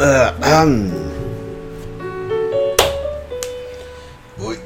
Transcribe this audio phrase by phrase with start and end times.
[0.00, 0.92] 呃，嗯，
[4.38, 4.56] 喂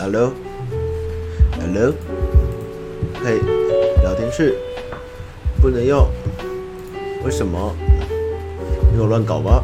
[0.00, 0.34] ，Hello，Hello，
[3.22, 3.38] 嘿，
[4.02, 4.56] 聊天室
[5.62, 6.08] 不能用，
[7.24, 7.72] 为什么？
[8.92, 9.62] 没有乱搞吧？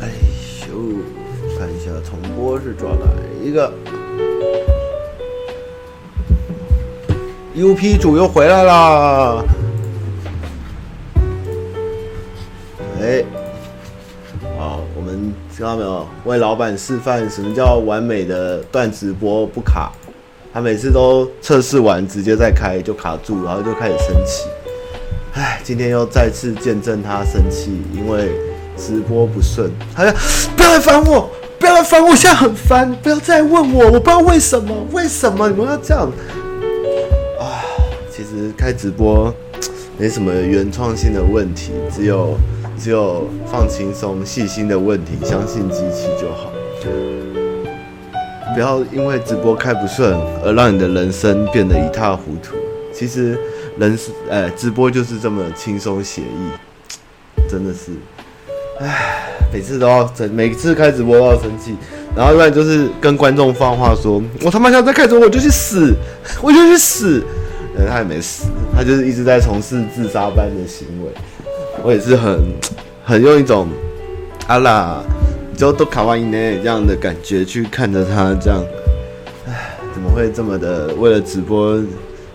[0.00, 0.08] 哎
[0.70, 0.74] 呦，
[1.58, 3.04] 看一下重播是抓哪
[3.44, 3.70] 一个？
[7.56, 9.44] ？UP 主又回来啦！
[13.00, 13.24] 哎，
[14.58, 16.06] 好，我们知道没有？
[16.24, 19.92] 为老板示范什么叫完美的断直播不卡。
[20.54, 24.46] 他每次都测试完直接再开就卡住，然后就开始生气。
[25.34, 28.30] 哎，今天又再次见证他生气，因为
[28.76, 29.70] 直播不顺。
[29.94, 30.12] 他说
[30.54, 36.10] ：“不要来烦我，不要来烦我，我现在很烦，不要再问我，我不知道为什么，为什么你们要这样？”
[38.62, 39.34] 开直播
[39.98, 42.38] 没什么原创性的问题，只有
[42.78, 46.52] 只有放轻松、细心的问题，相信机器就好。
[48.54, 52.54] 不要因为直播开不顺而让你的人生变得一塌糊涂。
[52.94, 53.36] 其实
[53.78, 56.52] 人是哎，直播就是这么轻松写意，
[57.50, 57.90] 真的是。
[58.78, 61.74] 哎，每次都要整，每次开直播都要生气，
[62.14, 65.92] 然后一般就是跟观众放话说：“我他妈现在开直播，我就去死，
[66.40, 67.20] 我就去死。”
[67.76, 71.10] 呃，他也没死，他就是一直在从事自杀般的行为。
[71.82, 72.40] 我也是很
[73.04, 73.68] 很用一种
[74.46, 75.02] 阿拉
[75.56, 78.62] 就都卡哇伊呢这样的感觉去看着他这样，
[79.48, 81.82] 唉，怎么会这么的为了直播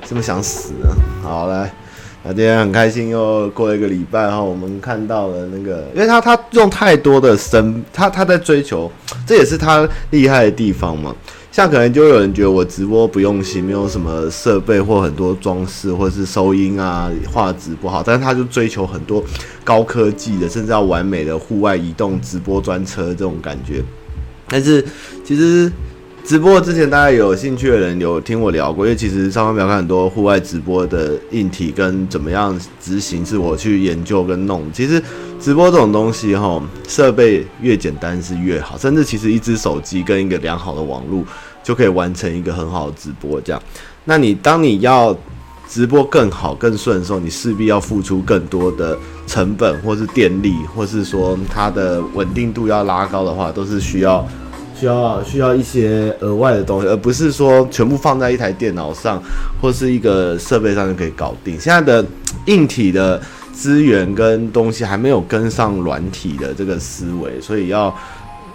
[0.08, 0.90] 这么想死呢？
[1.22, 1.72] 好来，
[2.24, 8.92] 那今天很开心又过了一个礼拜哈，我们看到了那个，因为他他用太多的声，他他在追求，
[9.26, 11.16] 这也是他厉害的地方嘛。
[11.58, 19.24] 像可能就有人觉得我直播不用心，没有什么设备或很多装饰，或者是收音啊画质不好，但是他就追求很多
[19.64, 23.84] 高科技的，甚至要完美的户外移动直播专车这种感觉。
[24.48, 24.86] 但是
[25.26, 25.72] 其实
[26.24, 34.64] 直播之前大家有兴趣的人有听我聊过，因为其实上方表看很多户外直播的硬体跟怎么样执行是我去研究跟弄。
[34.72, 35.02] 其实
[35.40, 41.24] 直播这种东西哈，设备越简单是越好，甚至其实一支手机跟一个良好的网络。
[41.68, 43.62] 就可以完成一个很好的直播，这样。
[44.06, 45.14] 那你当你要
[45.68, 48.98] 直播更好、更顺的时候，你势必要付出更多的
[49.28, 54.26] 成本，或是电力，或是说它的稳定度要拉高的话，都是需要
[54.80, 59.22] 需要需要一些额外的东西，而不是说全部放在一台电脑上
[59.62, 61.60] 或是一个设备上就可以搞定。
[61.60, 62.06] 现在的
[62.46, 67.94] 硬体的资源跟东西还没有跟上软体的这个思维，所以要。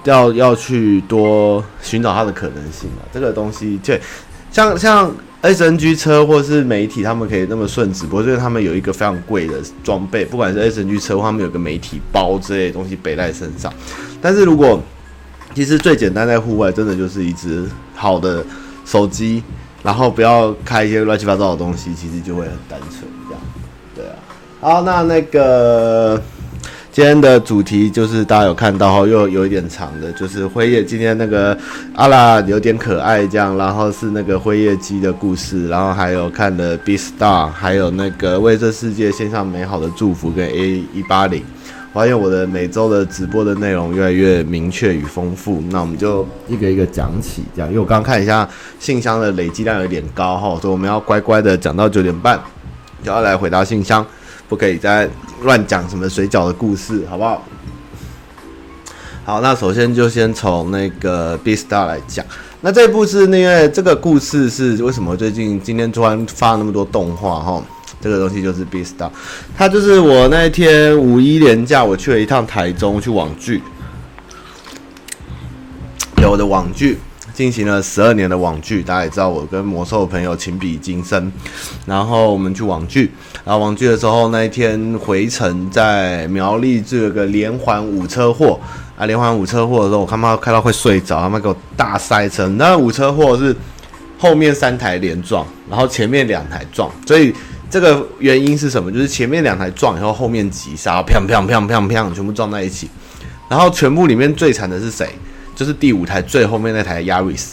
[0.05, 3.03] 要要去多寻找它的可能性嘛？
[3.13, 3.95] 这个东西，就
[4.51, 13.73] 像像 SNG 车或是媒体，他们可以那么顺直播，就是他们有一个非常贵的装备，不管是 SNG 车，他们有个媒体包之类的东西背在身上。
[14.21, 14.81] 但是如果
[15.55, 18.45] 其实最简单在户外，真的就是一支好的
[18.85, 19.43] 手机，
[19.83, 23.43] 然后不要开一些乱七八糟的东西，其实就会很单纯这样。
[23.95, 24.15] 对啊，
[24.61, 26.21] 好，那那个。
[26.93, 31.57] 今天的主题就是大家有看到哈，又有一点长的，就是辉夜今天那个
[31.95, 41.43] 阿拉有点可爱这样，然后是那个辉夜姬的故事，然后还有看的 B Star，还有那个为这世界献上美好的祝福跟 A 一八零，
[41.95, 48.47] 发现我的每周的直播的内容越来越明确与丰富，那我们就一个一个讲起这样，因为我刚刚看一下
[48.79, 52.39] 信箱的累积量有点高哈，所以我们要乖乖的讲到九点半
[53.03, 54.07] 就要来回答信箱。
[54.53, 55.09] 不可以再
[55.45, 57.43] 乱讲什么水饺的故事，好不好？
[59.25, 62.23] 好，那首先就先从那个 B Star 来讲。
[62.61, 67.65] 那这部是因为这个故事是为什么最近今天突然发了那么多动画哈？
[67.99, 69.09] 这个东西就是 B Star
[69.57, 73.63] 它就是我那天五一连假我去了一趟台中去网剧，
[76.21, 76.99] 有我的网剧。
[77.35, 81.33] 进行了十二年的网剧，大家也知道我跟魔兽朋友情比金深，
[81.87, 83.11] 然后我们去网剧，
[83.45, 88.61] 然后网剧的时候那一天回程在苗栗这个连环五车祸
[88.97, 93.57] 啊，连环五车祸的时候我他妈开到会睡着，他妈给我大塞车，那五车祸是
[94.19, 97.35] 后面三台连撞，然后前面两台撞，所以
[97.71, 98.93] 这个原因是什么？
[98.93, 102.89] 就是前面两台撞以后后面急刹，砰砰砰砰砰，全部撞在一起，
[103.49, 105.09] 然后全部里面最惨的是谁？
[105.55, 107.51] 就是第五台最后面那台 Yaris，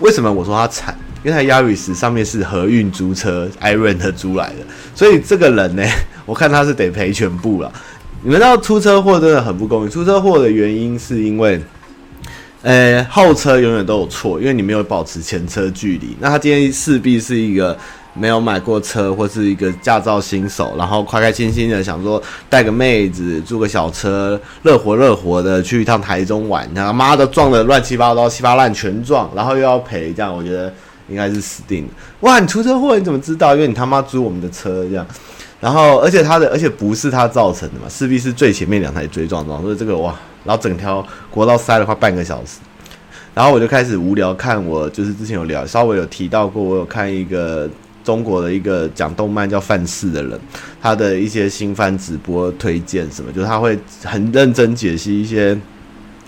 [0.00, 0.96] 为什么我说它惨？
[1.24, 4.56] 因为台 Yaris 上面是合运租车，iRent 租来的，
[4.94, 5.82] 所以这个人呢，
[6.24, 7.72] 我看他是得赔全部了。
[8.22, 9.90] 你们知道出车祸真的很不公平。
[9.90, 11.60] 出车祸的原因是因为，
[12.62, 16.16] 呃，后车永远都有错，因为你没有保持前车距离。
[16.20, 17.76] 那他今天势必是一个
[18.18, 30.72] 没有买过车或是一个驾照新手，然后开开心心的想说带个妹子租个小车，热活热活的去一趟台中玩，他妈的撞的乱七八糟，七八烂全撞，然后又要赔，这样我觉得
[31.08, 31.90] 应该是死定了。
[32.20, 33.54] 哇，你出车祸你怎么知道？
[33.54, 35.06] 因为你他妈租我们的车这样。
[35.58, 40.14] 然后，而且他的，而且不是他造成的嘛，势必是最前面两台追撞撞，所以这个哇，
[40.44, 42.58] 然后整条国道塞了快半个小时，
[43.32, 47.68] 然后我就开始无聊看，我就是之前有聊，稍微有提到过，我有看一个
[48.06, 50.40] 中国的一个讲动漫叫范式的人，
[50.80, 55.58] 他的一些新番直播推荐什么，就是他会很认真解析一些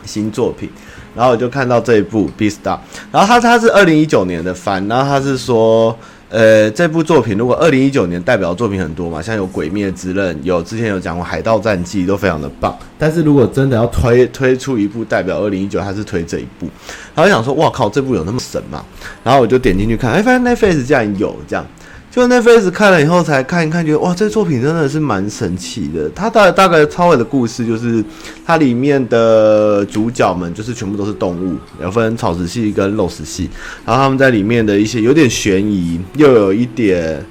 [0.04, 0.68] 新作品，
[1.14, 2.76] 然后我就看到这一部《B Star》，
[3.12, 5.96] 然后他他是二零一九年的番，然后他是说。
[6.30, 12.76] 呃，这部作品如果二零一九年代表作品很多嘛，像有《鬼灭之刃》，有之前有讲过《海盗战记》，都非常的棒。
[12.98, 16.68] 但是如果真的要推推出一部代表二零一九，他是推这一部。
[17.14, 18.84] 然后想说，哇靠，这部有那么神吗？
[19.24, 21.66] 然后我就点进去看，哎，发现 Netflix 竟然有这样。
[22.10, 26.08] 就那 face 看了以后才看一看，觉得哇，这作品真的是蛮神奇的。
[26.14, 28.02] 它大大概超伟的故事就是，
[28.44, 33.48] 它里面的主角们就是全部都是动物，有分草食系跟肉食系。
[33.84, 37.24] 然后他们在里面的一些有点悬疑，又有一点，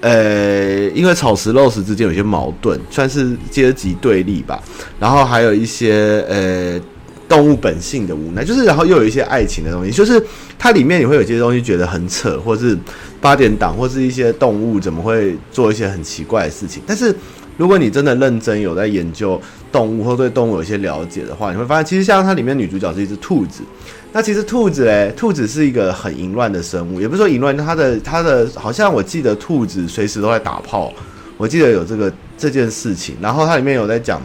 [0.00, 4.60] 呃，因为草食肉食之间有些矛盾，算是阶级对立吧。
[4.98, 6.80] 然后还有一些呃。
[7.28, 10.20] 动物本性的无奈，就是然后又有一些爱情的东西，就是
[10.58, 12.76] 它里面你会有些东西觉得很扯，或是
[13.20, 16.82] 八点档，或是一些动物怎么会做一些很奇怪的事情。
[16.86, 17.14] 但是
[17.58, 19.38] 如果你真的认真有在研究
[19.70, 23.62] 动物或对动物有一些了解的话，你会发现其实像它里面女主角是一只兔子。
[24.10, 30.90] 那其实兔子嘞，兔子是一个很淫乱的生物，也不是说淫乱，它的它的好像我记得兔子随时都在打炮，
[31.36, 33.16] 我记得有这个这件事情。
[33.20, 34.22] 然后它里面有在讲，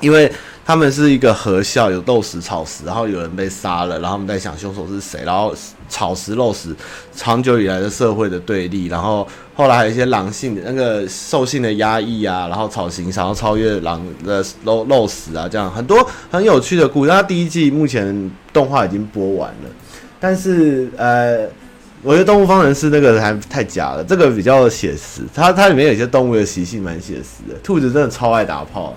[0.00, 0.30] 因为。
[0.64, 5.54] 他们是一个合校，有斗食、草食，然后有人被杀了，然后他们在想凶手是谁，然后
[5.90, 6.74] 草食、肉食
[7.14, 17.10] 长久以来的社会的对立，然后后来还有一些狼性的那个兽性的压抑啊，然后草型想要超越狼的肉肉食啊，这样很多很有趣的故事。
[17.10, 19.70] 那第一季目前动画已经播完了，
[20.18, 21.46] 但是呃，
[22.02, 28.94] 我觉得动物方程式那个还太假了，这个比较写实，它它里面有些动物的习性蛮写实的，兔子真的超爱打炮。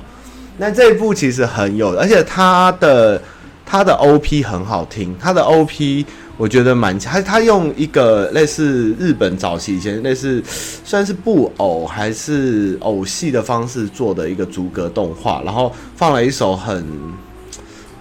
[0.57, 3.21] 那这一部其实很有，而且它的
[3.65, 6.05] 它的 OP 很好听，它的 OP
[6.35, 10.43] 我觉得蛮强，它用一个类似日本早期以前类似
[10.83, 16.83] 算是布偶还是偶戏的方式做的一个逐格动画，然后放了一首很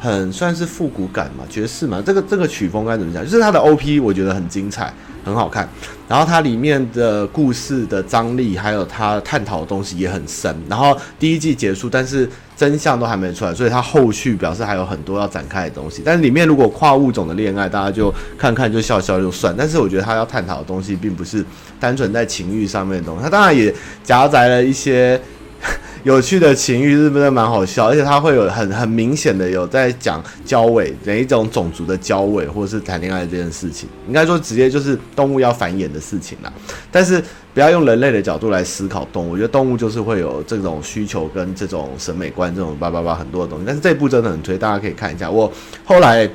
[0.00, 3.22] 很算是复古感嘛，爵士嘛，这个这个曲风该怎么讲？
[3.22, 4.92] 就是它的 OP 我觉得很精彩。
[5.24, 5.68] 很好看，
[6.06, 10.56] 然后它里面的故事的张力，还有它探讨的东西也很深。
[10.68, 16.02] 然后第一季结束，但是真相都还没出来，所以它后续表示还有很多要展开的东西。
[16.04, 19.54] 但是里面如果跨物种的恋爱，大家就看看就笑笑就算。
[19.56, 21.44] 但是我觉得它要探讨的东西，并不是
[21.78, 23.72] 单纯在情欲上面的东西，它当然也
[24.02, 25.20] 夹杂了一些。
[26.04, 27.88] 有趣的情欲是不是蛮好笑？
[27.88, 36.52] 而且他会有很很明显的有在讲交尾，哪一种种族的交尾，或者是谈恋爱这件事情，应该说直接就是动物要繁衍的事情啦。
[36.92, 37.20] 但是
[37.56, 43.64] 不要用人类的角度来思考动物，我觉得动物就是会有这种需求跟这种审美观，这种叭叭叭很多的东西。
[43.66, 45.30] 但是这部真的很推，大家可以看一下。
[45.30, 45.50] 我
[45.82, 46.28] 后来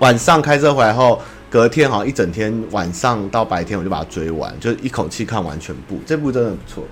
[0.00, 5.98] 晚上开车回来后，隔天好像一整天晚上到白天我就把它追完，就一口气看完全部。
[6.04, 6.84] 这部真的不错。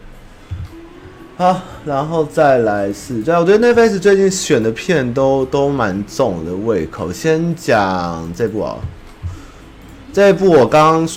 [1.36, 7.12] 好，然后再来是，对，我觉得 Netflix 最近选的片都都蛮重的胃口。
[7.12, 8.78] 先讲这部啊，
[10.14, 11.08] 这部我刚刚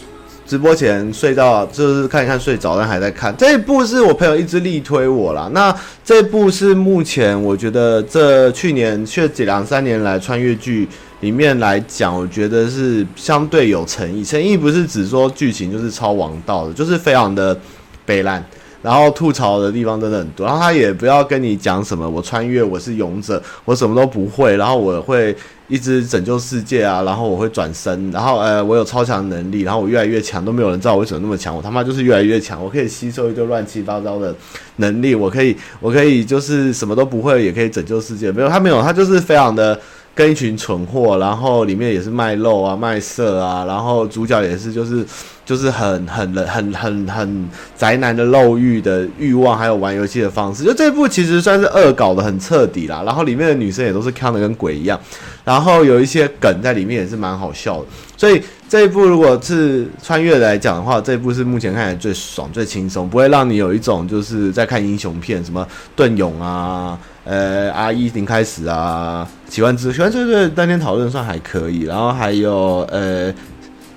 [0.45, 3.35] 直播前睡觉，就是看一看睡着，但还在看。
[3.37, 5.49] 这一部是我朋友一直力推我啦。
[5.53, 10.87] 那这部是目前我觉得这去年这两三年来穿越剧
[11.21, 14.23] 里面来讲，我觉得是相对有诚意。
[14.23, 17.57] 诚意不是只说剧情就是超王道的，就是非常的
[18.05, 18.43] 悲烂。
[18.81, 25.33] 然后吐槽的地方真的很多，然后他也不要跟你讲什么，我穿越，我是勇者，我什么都不会，然后我会
[25.73, 34.35] 一直拯救世界啊，然后我会转身，然后呃，我有超强能力，然后我越来越强，都没有人知道我为什么那么强，我他妈就是越来越强，我可以吸收一堆乱七八糟的
[34.75, 39.79] 能力，我可以，我可以就是什么都不会，也可以拯救世界，没有他没有，他就是非常的。
[40.15, 45.03] 跟一群蠢货，然后里面也是卖肉啊、卖色啊，然后主角也是就是
[45.43, 53.01] 就是很很很很很很宅男的肉欲的欲望，还有玩游戏的方式，就这部其实算是恶搞的很彻底啦。
[53.03, 54.99] 然后里面的女生也都是看的跟鬼一样，
[55.43, 57.87] 然后有一些梗在里面也是蛮好笑的。
[58.15, 58.39] 所以
[58.69, 66.97] 这一部如果是穿越来讲的话，这一部是目前看起来最爽、最轻松，不会让你有一种就是在看英雄片，什么盾勇啊。
[67.25, 73.33] 呃阿一零开始啊，喜欢之喜欢之对当天讨论算还可以，然后还有呃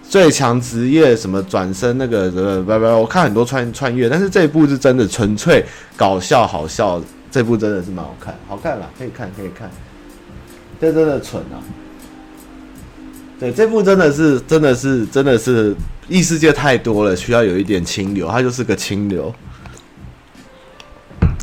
[0.08, 5.64] 最强职业什么转身那个呃不不，我看很多穿穿越，但是这一部是真的纯粹
[5.96, 9.68] 搞笑好笑，这部真的是蛮好看，好看啦，可以看可以看，
[10.80, 11.58] 这真的蠢啊，
[13.40, 15.74] 对，这部真的是真的是真的是
[16.08, 19.34] 异世界太多了，需要有一点清流，它就是个清流。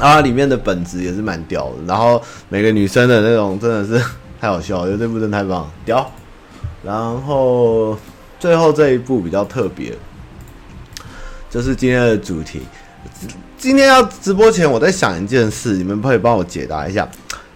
[0.03, 4.03] 啊，里面的本子也是蛮屌的，然后每个女生的那种真的是
[4.38, 6.12] 太好笑了，我觉得这部真的太棒，屌。
[6.83, 7.98] 然后
[8.38, 9.93] 最后这一部比较特别，
[11.50, 12.62] 就是今天的主题。
[13.57, 17.07] 今天要直播前，我在想一件事，你们可以帮我解答一下。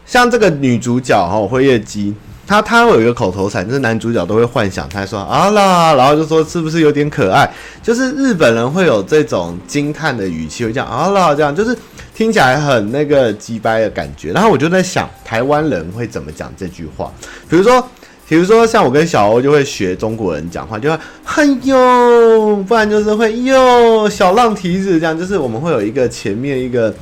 [0.05, 2.15] 像这个女主角哈，辉夜姬。
[2.47, 7.51] 他他会有一个口头禅，就是男主角都会幻想他说啊啦， 然后就说是不是有点可爱？
[7.83, 11.77] 就是日本人会有这种惊叹的语气，会讲啊啦，这样就是
[12.15, 14.31] 听起来很那个鸡掰的感觉。
[14.31, 17.11] 然后我就在想，台湾人会怎么讲这句话？
[17.49, 17.85] 比如说，
[18.29, 26.93] 比如说像我跟小欧就会学中国人讲话，就会嘿呦，不然就是会哟小浪蹄子这样，就是我们会有一个前面一个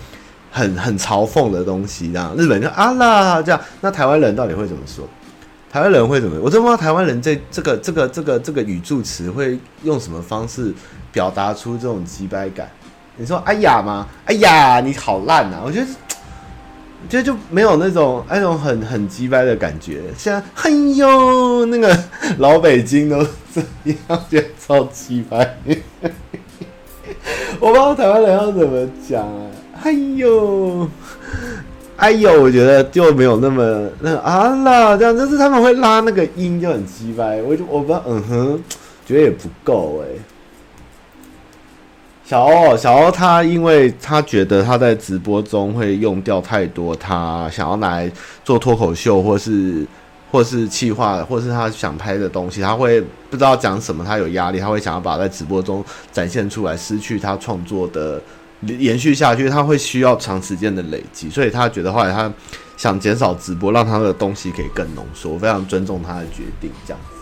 [0.49, 5.07] 很很嘲讽的东西，这样日本人就啊啦这样，那台湾人到底会怎么说？
[5.75, 6.39] 台湾人会怎么？
[6.41, 10.73] 我真不知道台湾人这这个这个这个这个语助词会用什么方式
[11.11, 12.69] 表达出这种机掰感？
[13.17, 15.87] 你说“哎呀”吗？“哎呀，你好烂啊！”我觉得，
[17.03, 20.03] 我觉得就没有那种那种很很鸡掰的感觉。
[20.17, 22.03] 像“嘿呦”那个
[22.37, 23.21] 老北京都
[23.53, 23.61] 这
[24.07, 25.57] 样，觉得超鸡掰。
[27.59, 29.51] 我不知道台湾人要怎么讲啊
[29.83, 30.89] ？“嘿呦”。
[31.97, 38.63] 哎呦，我觉得就没有那么那个啊啦，这样就是他们会拉那个音就很鸡掰，我就我不知道，嗯哼，
[39.05, 40.07] 觉得也不够哎。
[42.25, 48.11] 小欧，小欧他因为他觉得他在直播中会用掉太多他想要来
[48.43, 49.85] 做脱口秀或是
[50.31, 52.99] 或是企划或是他想拍的东西，他会
[53.29, 58.21] 不知道讲什么，他有压力，他会想要把在直播中展现出来，失去他创作的。
[58.79, 62.31] 延续下去，他会需要长时间的累积，所以他觉得后来他
[62.77, 65.33] 想减少直播，让他的东西可以更浓缩。
[65.33, 67.15] 我非常尊重他的决定，这样子。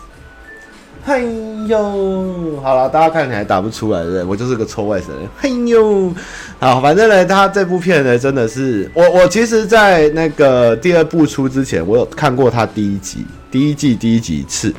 [1.06, 1.22] 嘿
[1.68, 5.28] 呦，好了，大家看你还打不出来的，我就是个臭外省人。
[5.36, 6.10] 嘿呦，
[6.58, 14.74] 好，反正呢，他这部片呢，真的是我我其实，在那个第二部出之前，我有看过他第一集、第一季第一集一次，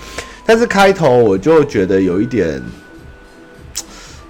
[0.46, 2.62] 但是开头我就觉得有一点。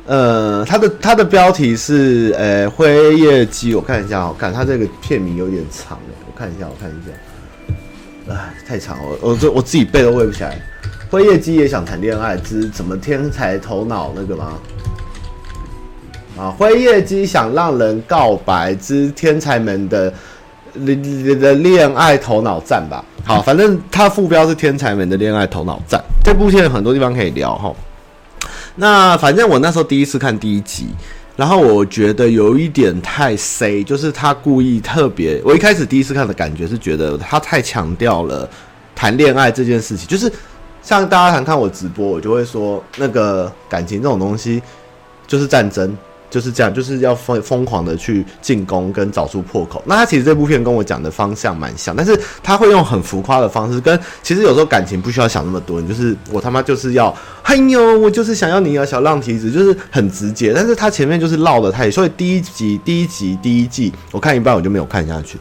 [0.08, 5.98] 呃，它的它的标题是呃辉夜姬，我看一下，好看，它这个片名有点长，
[6.28, 10.62] 我看一下，我看一下，哎，太长了，我这我自己背都背不起来。
[11.10, 14.54] 辉夜姬也想谈恋爱之怎么天才头脑那个吗？
[16.38, 20.14] 啊，辉夜姬想让人告白之天才们的
[20.76, 23.04] 的恋爱头脑战吧。
[23.24, 26.00] 好，反正它副标是天才们的恋爱头脑战。
[26.24, 27.74] 这部片很多地方可以聊哈。
[28.75, 30.88] 那反正我那时候第一次看第一集，
[31.36, 35.41] 然后我觉得有一点太 C，就是他故意特别。
[35.46, 38.50] 我一开始第一次看的感觉是觉得他太强调了
[38.94, 40.32] 谈恋爱这件事情，就是
[40.82, 44.62] 像大家常看我直播，我就会说那个感情这种东西
[45.25, 45.96] 就是战争。
[46.29, 49.82] 就是这样，就是要疯疯狂的去进攻跟找出破口。
[49.86, 60.51] 那他其实这部片跟我讲的方向蛮像，但是他会用很浮夸的方式，跟其实有时候感情不需要想那么多，你就是我他妈就是要，嘿呦，我就是想要你啊，小浪蹄子，就是很直接。
[60.53, 65.38] 但是他前面就是绕得太，所以第一集、第一集、第一季我看一半我就没有看下去。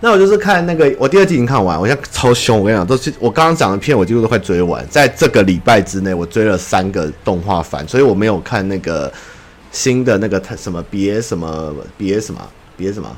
[0.00, 9.10] 那我就是看那个，我第二季已经看完，我现在超凶，我跟你讲，都是我刚刚讲的片，我几乎都快追完，在这个礼拜之内，我追了三个动画番，所以我没有看那个。
[9.70, 12.40] 新的那个他什么别什么别什么
[12.76, 13.16] 别什么，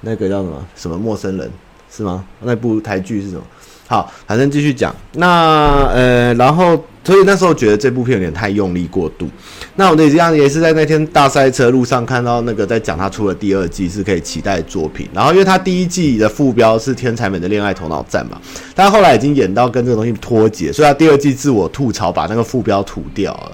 [0.00, 1.50] 那个叫什么什么陌生人
[1.90, 2.24] 是吗？
[2.40, 3.42] 那部台剧是什么？
[3.86, 4.94] 好，反正继续讲。
[5.14, 9.28] 那呃，然后所以那时候觉得这部片有点太用力过度。
[9.74, 15.08] 那我那这样也是在那天大赛车路上看到那个在讲他出了第二季是可以期待作品。
[15.12, 18.40] 然后因为他第一季的副标是天才们的恋爱头脑战嘛，
[18.76, 23.52] 但后来已经演到跟这个东西脱节，所以他第二季自我吐槽把那个副标吐掉了。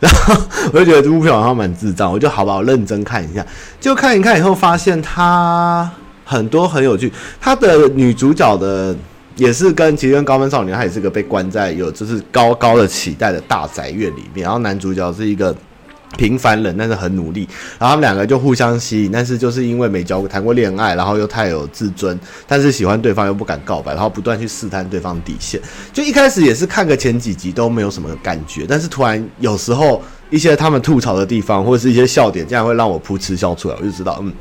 [0.00, 0.34] 然后
[0.72, 3.44] 我就觉得这部片好像蛮智障，我就好不好认真看一下，
[3.80, 5.90] 就看一看以后发现它
[6.24, 7.12] 很多很有趣。
[7.40, 8.94] 它的女主角的
[9.36, 15.54] 也是跟其实跟高分少女，她也是个被关在有就是高高的期待的大宅院里面，然后男主角是一个。
[16.16, 25.60] 平凡人，但是很努力，然后他们两个就互相吸引，但是就是因为没交过谈过恋爱，然后又太有自尊，但是喜欢对方又不敢告白，然后不断去试探对方底线。
[25.92, 34.32] 就一开始也是看个前几集都没有什么感觉，但是突然有时候一些他们吐槽的地方或者是一些笑点，竟然会让我噗嗤笑出来，我就知道，嗯，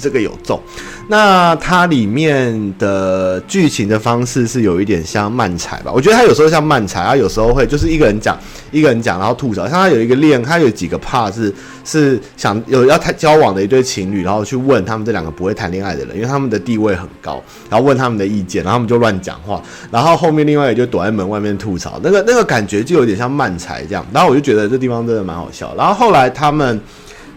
[0.00, 0.60] 这个有中。
[1.08, 5.90] 那它里面的剧情的方式是有一点像漫才吧？
[5.92, 8.38] 我觉得它有时候像漫才，它有时候会就是一个人讲，
[8.70, 9.62] 一个人讲，然后吐槽。
[9.62, 11.52] 像它有一个练，它有几个 part 是
[11.84, 24.06] 是想有要谈交往的一对情侣，然后去问他们这两个不会谈恋爱的人，因为他们的地位很高，然后问他们的意见，然后他们就乱讲话，然后后面另外一个就躲在门外面吐槽，那个那个感觉就有点像漫才这样。
[24.12, 25.74] 然后我就觉得这地方真的蛮好笑。
[25.76, 26.80] 然后后来他们。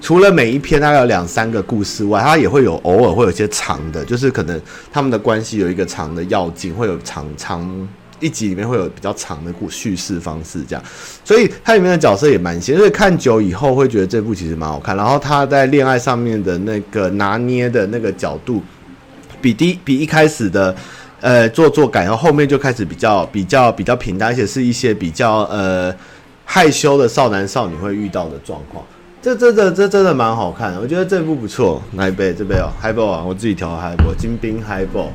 [0.03, 7.87] 除了每一篇大概有两三个故事外，它也会有偶尔会有一些长的，就是可能他们的关系有一个长的要紧，会有长长
[8.19, 10.83] 一集里面会有比较长的故叙事方式这样，
[11.23, 14.93] 所以它里面的角色也蛮新，所以看久以后会觉得这部其实蛮好看。
[14.97, 18.61] 然后他在恋爱上面的那个拿捏的那个角度，
[19.41, 20.75] 比第比一开始的
[21.21, 25.95] 呃做做感，然后后面就开始比较比较比较平淡，而且是一些比较呃
[26.43, 28.83] 害羞的少男少女会遇到的状况。
[29.23, 31.81] 这这这这真的蛮好看的，我觉得这部不错。
[31.91, 32.33] 哪一杯？
[32.33, 35.11] 这杯哦，Highball 啊，我自己调 Highball，金冰 Highball。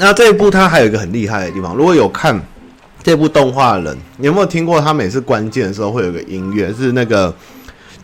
[0.00, 2.42] 那这一部它还有一个很厉害的地方，如果有看
[3.04, 4.80] 这部动画的人，你有没有听过？
[4.80, 7.32] 它每次关键的时候会有个音乐，是那个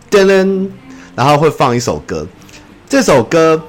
[0.08, 0.68] 噔噔，
[1.16, 2.24] 然后会放一首歌。
[2.88, 3.60] 这首歌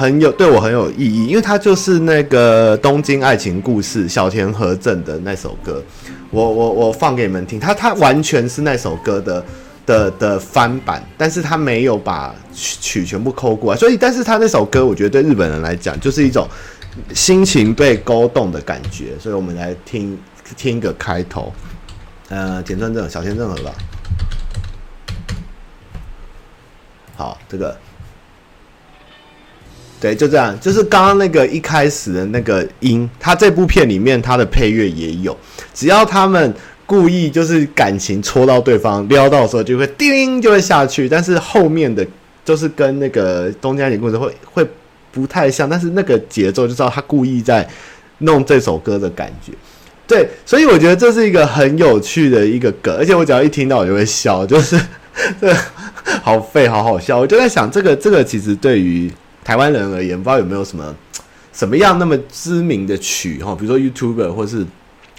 [0.00, 5.84] 很有对我很有意义，因为它就是那个《东京爱情故事》小田和正的那首歌。
[6.30, 9.44] 我我我放给你们听，他他完全是那首歌的
[9.84, 16.48] 的的翻版，但是他没有把曲曲全部抠过来，所以但是他那首歌，我觉得对日本人来讲就是一种
[17.12, 20.18] 心情被勾动的感觉，所以我们来听
[20.56, 21.52] 听一个开头，
[22.30, 23.70] 呃，田村正小田正和吧，
[27.16, 27.76] 好，这个。
[30.00, 35.36] 对，就这样，就是刚刚那个一开始的那个音，他这部片里面他的配乐也有，
[35.74, 36.54] 只要他们
[36.86, 42.06] 故意就是感情戳到对方，撩到的时候就会叮就会下去，但是后面的
[42.42, 44.66] 就是跟那个《东京爱情故事》会会
[45.12, 47.68] 不太像，但是那个节奏就知道他故意在
[48.20, 49.52] 弄这首歌的感觉。
[50.06, 54.80] 对，所以我觉得这是一个很有趣的一个梗，而且我只要一听到我就会笑，就是
[55.38, 55.54] 这
[56.22, 57.18] 好废，好好笑。
[57.18, 59.12] 我就在想，这个这个其实对于。
[59.44, 60.94] 台湾人而言，不知道有没有什么
[61.52, 64.64] 什么样那么知名的曲哈，比如说 YouTuber 或是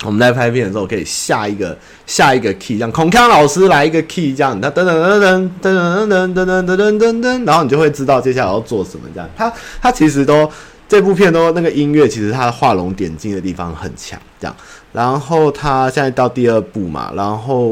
[0.03, 9.29] 我们在拍片的时候可以下一个下一个 key，让孔锵老师来一个 key 这样，他噔噔噔噔噔噔噔噔噔噔噔噔，然后你就会知道接下来要做什么这样。
[9.35, 10.49] 他他其实都
[10.89, 14.55] 这部片都那个音乐，其实他画龙点睛的地方很强这样。
[14.93, 17.65] 然后他现在到第二部嘛，然后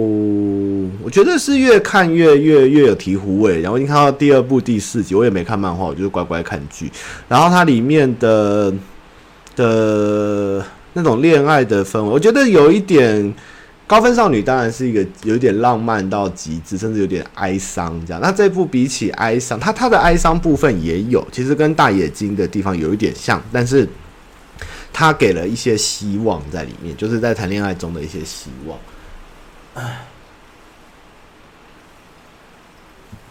[1.03, 3.59] 我觉得是越看越越越有醍醐味。
[3.59, 6.89] 然后已经看到第二部第四集，我也没看漫画，我就是乖乖看剧。
[7.27, 8.73] 然后它里面的
[9.53, 13.33] 的那种恋爱的氛围，我觉得有一点
[13.85, 18.21] 高分少女，当然是一个有一点浪漫到极致，甚至有点哀伤这样。
[18.21, 23.85] 那这部比起哀伤，它它的哀伤部分也有，其实跟大野鲸的地方有一点像，但是。
[24.91, 28.77] 他给了一些希望在里面，就是在谈恋爱中的一些希望。
[29.75, 30.05] 唉，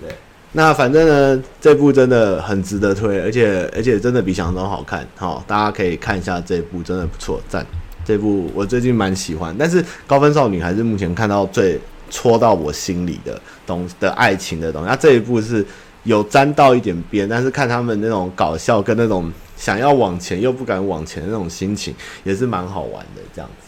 [0.01, 0.16] 对，
[0.53, 5.07] 那反正呢，这部真的很值得推，而且而且真的比想象中好看。
[5.16, 7.66] 好，大家可以看一下这部，真的不错，赞。
[8.05, 14.88] 这部我最近蛮喜欢，但是高分少女还是目前看到最戳到我心里的东的爱情的东西。
[14.88, 15.66] 那这一部是
[16.05, 19.31] 有沾到一点边，但是看他们那种搞笑跟那种。
[19.59, 21.92] 想要往前又不敢往前的那种心情，
[22.23, 23.21] 也是蛮好玩的。
[23.35, 23.66] 这样子，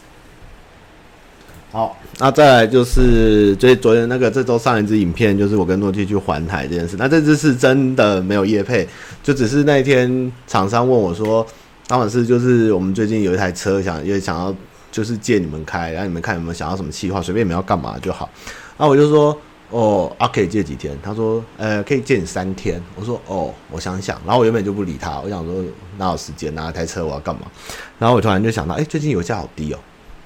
[1.72, 6.94] 好，那再来就是，最昨天那个这周上一支影片，就是我跟诺基去环台这件事。
[6.96, 8.88] 那这支是真的没有业配，
[9.22, 11.44] 就只是那一天厂商问我说，
[11.88, 14.54] 当老师就是我们最近有一台车想也想要
[14.92, 18.30] 就是借你们开，然后你们看有没有想要什么计划，随便你们要干嘛就好。
[18.78, 19.36] 那我就说。
[19.70, 20.98] 哦，啊，可以借几天？
[21.02, 22.82] 他说，呃，可以借你三天。
[22.96, 24.20] 我说，哦，我想想。
[24.26, 25.54] 然后我原本就不理他，我想说，
[25.96, 26.52] 哪有时间？
[26.54, 27.42] 拿台车我要干嘛？
[27.98, 29.78] 然后我突然就想到，哎，最近油价好低哦。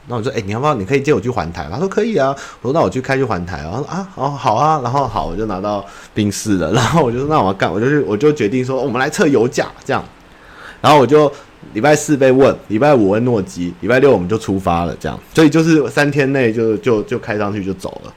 [0.06, 0.74] 那我说，哎，你要不要？
[0.74, 1.68] 你可以借我去环台？
[1.70, 2.34] 他说可以啊。
[2.62, 3.66] 我说那我去开去环台。
[3.66, 4.80] 我说啊，哦，好啊。
[4.82, 6.72] 然后好，我就拿到宾室了。
[6.72, 10.02] 然后我就说那我要干，我就去，我就决定说，我们来测油价这样。
[10.80, 11.30] 然后我就
[11.74, 15.18] 礼拜四被问，礼拜五问诺基，礼拜六我们就出发了这样。
[15.34, 18.12] 所以就是三天内就就就开上去就走了。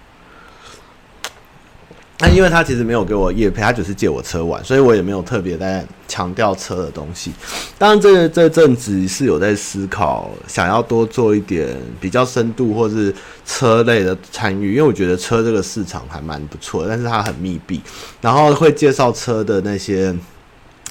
[2.19, 7.32] 那因为他其实没有给我业配，他只是借我车玩，所以我也没有特别在强调车的东西。
[7.77, 13.13] 当然，这这阵子是有在思考，想要多做一点比较深度或是
[13.45, 17.80] 车类的参与，因为我觉得车这个市场还蛮不错，但是它很密闭。
[18.19, 20.12] 然后会介绍车的那些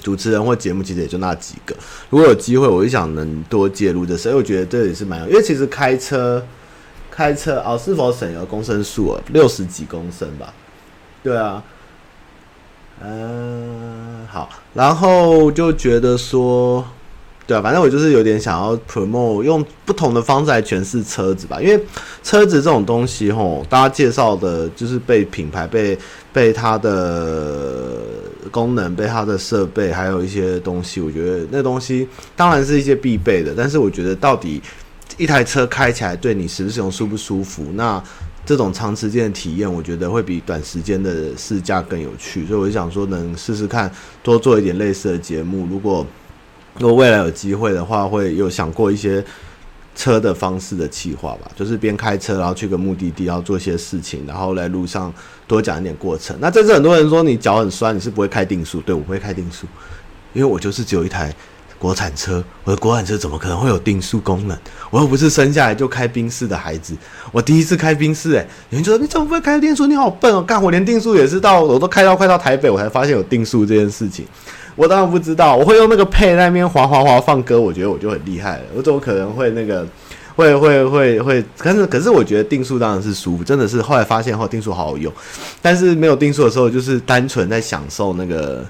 [0.03, 1.75] 主持人或节目，其实也就那几个。
[2.09, 6.41] 如果有机会，我就想能多介入的，所以我觉得这也是蛮有，因为其实开车
[7.11, 9.21] 开车哦，是否省油公升数啊？
[9.33, 10.55] 六十几公升吧。
[11.27, 11.61] 对啊，
[13.03, 16.85] 嗯、好，然后就觉得说。
[17.49, 21.61] 对啊，反正我就是有点想要 promote，用不同的方式来诠释车子吧。
[21.61, 21.81] 因为
[22.23, 25.99] 车子这种东西，吼，大家介绍的就是被品牌、被
[26.33, 27.99] 被它的
[28.51, 31.01] 功能、被它的设备，还有一些东西。
[31.01, 34.61] 我觉得那东西当然是一些必备的，但是我觉得到底
[35.17, 38.03] 一台车开起来对你使用舒不舒服，那
[38.47, 42.47] 这种长时间的体验，我觉得会比短时间的试驾更有趣。
[42.47, 46.07] 所以我就想说，能试试看多做一点类似的节目，如果。
[46.79, 49.25] 如果未来有机会的话，会有想过一些
[49.95, 55.11] 车的方式的企划吧，就是边开车，然后去个目的地，然后做一些事情，然后来路上
[55.47, 56.37] 多讲一点过程。
[56.39, 58.79] 那这次很多人说你脚很酸，你是不会开定速？
[58.83, 59.67] 对，我不会开定速，
[60.35, 61.35] 因为我就是只有一台
[61.79, 64.57] 国产车，我的国产车怎么可能会有定速功能？
[64.91, 66.97] 我又不是生下来就开宾士的孩子，
[67.33, 69.87] 我第一次开宾士，诶，有人说你怎么不会开定速？
[69.87, 70.43] 你好笨哦！
[70.43, 74.27] 干，我连定速也是到我都开到快到台北，我才发现有定速这件事情。
[74.75, 78.65] 我当然不知道，我会用那个配那边滑滑滑放歌，我觉得我就很厉害了。
[78.75, 79.87] 我怎么可能会那个，
[80.35, 81.45] 会会会会？
[81.63, 85.13] 但是可是我觉得定速当然是舒服，真的是后来发现后定速好好用。
[85.63, 88.65] 但是没有定速的时候，就是单纯在享受那个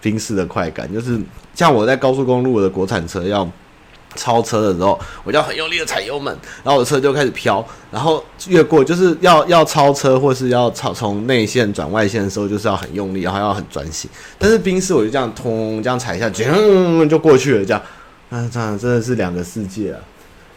[0.00, 1.18] 宾士的快感，就是
[1.54, 3.48] 像我在高速公路的国产车要。
[4.16, 6.34] 超车的时候，我就要很用力的踩油门，
[6.64, 14.10] 然后我的车就开始飘，然后越过就是要要超车或是要超从内线转外线的时候，就是要很用力，然后要很专心。
[14.38, 17.82] 但是宾士我就这样通这样踩一下，就过去了，这样，
[18.30, 20.00] 啊，这样真的是两个世界啊，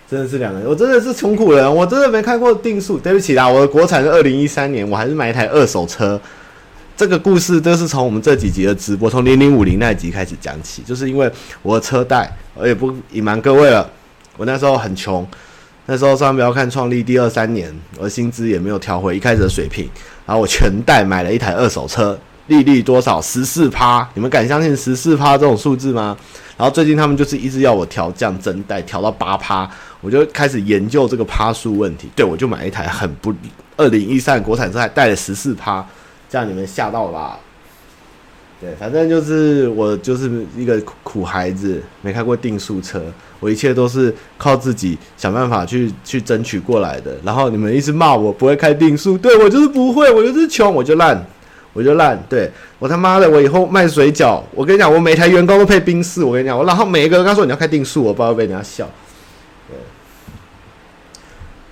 [0.10, 6.20] 真的是两个，我真的是穷苦人，我真的没开过定速，对不起啦，我的国产是二零一三年，我还是买一台二手车。
[7.02, 10.84] 这个故事都是从我们这几集的直播，从零零五零那一集开始讲起。
[10.84, 11.28] 就是因为
[11.64, 13.90] 我的车贷，我也不隐瞒各位了，
[14.38, 15.28] 我那时候很穷，
[15.88, 19.90] 那时候上不要看创立第二三年，我的薪资也没有调回一开始的水平，
[20.28, 23.20] 然后我全贷买了一台二手车，利率多少？
[23.20, 26.16] 十四趴，你们敢相信十四趴这种数字吗？
[26.56, 29.68] 然后最近他们就是一直要我调降增贷，调到八趴，
[30.02, 32.08] 我就开始研究这个趴数问题。
[32.16, 33.34] 对，我就买一台很不
[33.76, 35.84] 二零一三国产车，还贷了十四趴。
[36.32, 37.38] 这样你们吓到了吧？
[38.62, 43.02] 对，反正就是我就是一个苦孩子，没开过定速车，
[43.42, 47.18] 我一切都是靠自己想办法去去争取过来的。
[47.24, 51.22] 然后你们一直骂我不会开定速，对，我就是不会，我就是穷，我就烂，
[51.74, 52.18] 我就烂。
[52.30, 58.88] 对，我他妈的，我以后卖水饺，我跟你讲，我每台员工都配宾士，我跟你讲，我然后每一个人刚说你要开定速，我不知道被人家笑。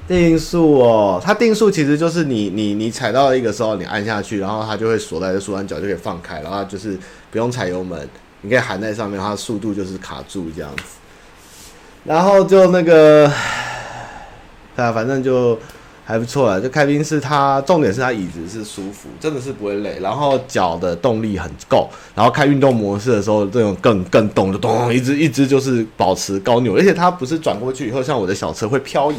[0.09, 6.97] 定速哦，它定速其实就是你你你踩到一个时候，你按下去，然后它就会锁在这速按角就可以放开，然后就是
[7.29, 8.09] 不用踩油门，
[8.41, 10.83] 你可以含在上面，它速度就是卡住这样子。
[12.03, 13.31] 然后就那个，
[14.75, 15.55] 啊，反正就
[16.03, 16.59] 还不错啦。
[16.59, 29.17] 就开宾室，它重点是它椅子是舒服，真的是不会累，然后脚的动力很够，然后开运动模式的时候，这种更更动，就咚，一直一直就是保持高扭，而且它不是转过去以后，像我的小车会漂移。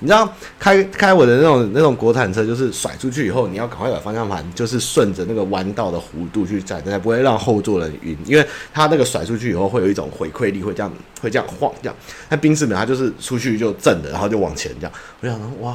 [0.00, 8.14] 你知道开开我的那种那种国产车，就是甩出去以后，你要赶快把方向盘就是顺着那个弯道的弧度去转，才不会让后座人晕。
[8.26, 11.96] 因为它那个甩出去以后会有一种回馈力，会这样会这样晃这样。
[12.28, 14.92] 那宾士呢，它就是出去就正的，然后就往前这样。
[15.20, 15.74] 我想说，哇，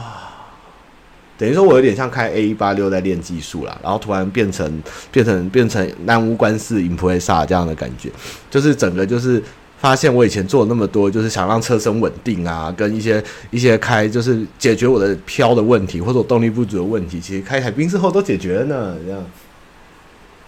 [1.35, 8.11] 等于说我有点像开 A 一八六在练技术啦，然后突然变成变成变成南无观世音菩萨这样的感觉，
[8.51, 9.41] 就是整个就是。
[9.81, 18.95] 发现我以前做了那么多，就是想让车身稳定啊，跟一些一些开，就是解决我的飘的问题，或者我动力不足的问题，其实开台冰之后都解决了呢。
[19.03, 19.25] 这样，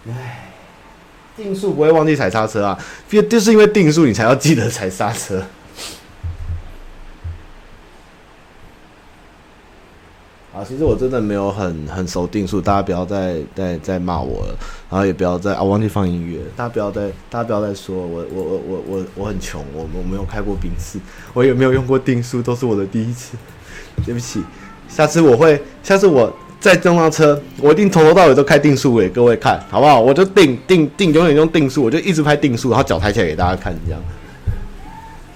[0.08, 0.52] 唉，
[1.36, 2.78] 定速不会忘记踩刹车啊，
[3.10, 5.42] 别就是因为定速你才要记得踩刹车。
[10.54, 14.54] 啊，其实我真的没有很很熟定速，大家不要再再再骂我了，
[14.88, 21.00] 然后也不要再啊，我忘记放音乐，大家不要再大家不要再说我我我我我我很穷，我我没有开过宾士，
[21.32, 23.36] 我也没有用过定速，都是我的第一次，
[24.06, 24.44] 对不起，
[24.88, 30.00] 下次我会，下次我再弄到车，我一定从头到尾都开定速给各位看，好不好？
[30.00, 34.00] 我就定定定，永远用定速，我就一直拍定速，然后脚抬起来给大家看，这样。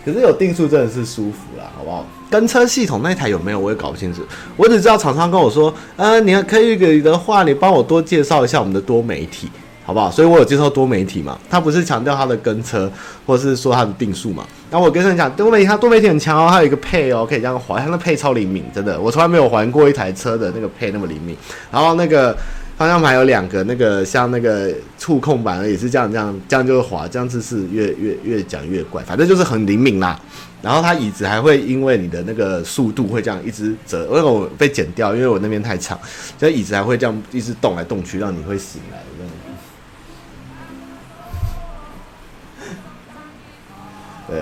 [0.08, 2.06] 可是有定速真的是舒服啦，好不好？
[2.30, 4.22] 跟车系统那台有没有我也搞不清楚，
[4.56, 9.50] 我只知道厂商跟我说，呃，你可以给的话，你帮我多介绍一下我们的多媒体，
[9.84, 10.10] 好不好？
[10.10, 12.90] 所以我有介绍多媒体嘛，他不是强调他的跟车，
[13.26, 14.46] 或是说他的定速嘛。
[14.70, 21.36] 那我跟他讲，多媒体它多媒体很强哦，它有一个配哦，可以这样还，它那配超灵敏，真的，我从来没有还过一台车的那个配那么灵敏。
[21.70, 22.36] 然后那个
[22.78, 30.16] 方向盘有两个，那个像那个触控板也是这样这样这样就会滑，这样子是越越越讲越怪，反正就是很灵敏啦。
[30.62, 35.98] 然后它椅子还会因为你的那个速度会这样一直折，因为我被剪掉，因为我那边太长，
[36.38, 38.98] 所以椅子还会这样一直动来动去，让你会醒来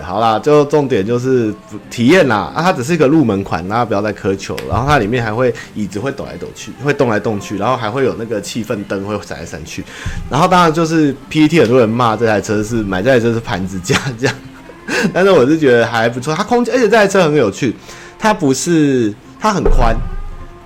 [0.00, 1.54] 好啦，就重点就是
[1.90, 2.52] 体验啦。
[2.54, 4.56] 啊，它只是一个入门款，大家不要再苛求。
[4.68, 9.84] 然后它里面还会椅子会抖来抖去，会动来动去，然后还会有那个气氛灯会闪来闪去。
[10.30, 14.34] 然后当然就是 PTT 很多人骂这台车是买这台车是盘子架这样，
[15.12, 17.74] 但是我是觉得还不错，它空间，而且这台车很有趣，
[18.18, 19.96] 它不是它很宽，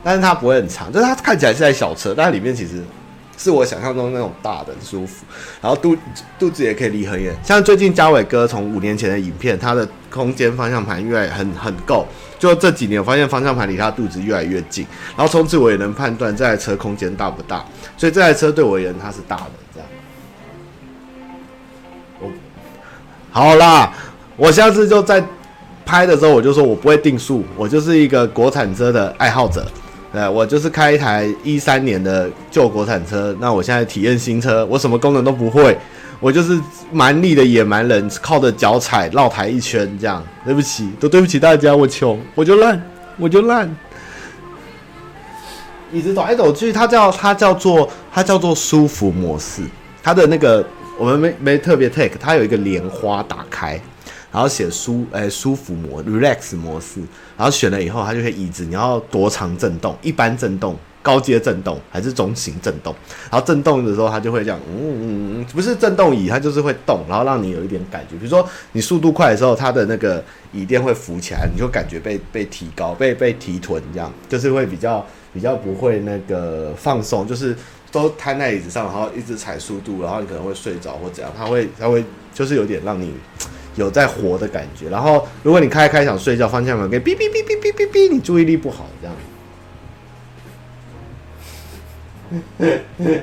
[0.03, 2.83] 但是它不会很长，就是它看起来是台小车，但里面其实。
[3.43, 5.25] 是我想象中那种大的舒服，
[5.63, 5.97] 然后肚
[6.39, 7.35] 肚子也可以离很远。
[7.43, 12.07] 像最近嘉伟哥从五年前的影片，他的空间方向盘越来很很够，
[12.39, 17.65] 就这几年我发现方向盘离他肚子越来越近，然后从此我也能判断这台车空间大不大，
[17.97, 19.51] 所以这台车对我而言它是大的。
[19.75, 19.89] 这样，
[22.21, 22.29] 我
[23.31, 23.91] 好啦，
[24.37, 25.25] 我下次就在
[25.87, 29.67] 拍的时候我就说我不会定速，我就是一个国产车的爱好者。
[30.13, 35.79] 对，我就是开一台一三年的旧国产车，那我现在体验新车，我什么功能都不会，
[36.19, 40.21] 我就是蛮力的野蛮人，靠着脚踩绕台一圈这样。
[40.45, 42.83] 对不起，都对不起大家，我穷，我就烂，
[43.19, 43.73] 我就烂。
[45.93, 49.63] 一直抖来抖去，它叫它叫做它叫做舒服模式，
[50.03, 50.65] 它的那个
[50.99, 53.81] 我们没没特别 take，它有一个莲花打开。
[54.33, 57.01] 然后写舒诶舒服模 relax 模式，
[57.37, 62.95] 然后选了以后，它就可以椅子你要多长震动，一般震动、高阶震动还是中型震动？
[63.31, 68.17] 然后震动的时候，它就会这样，嗯嗯嗯，不是震动椅，它就是会动，然后让你有一点感觉。
[68.17, 77.57] 比如说你速度快的时候，它的那个椅垫会浮起来，你就感觉被被提高、被被提臀这样，就是会比较比较不会那个放松，就是
[77.91, 83.13] 都瘫在椅子上，然后一直踩速度，然后你可能会睡着或怎样，它会它会就是有点让你。
[83.77, 89.17] 有在活的感觉，然后如果你开开想睡觉，方向盘给哔哔哔哔哔哔哔，你注意力不好这样。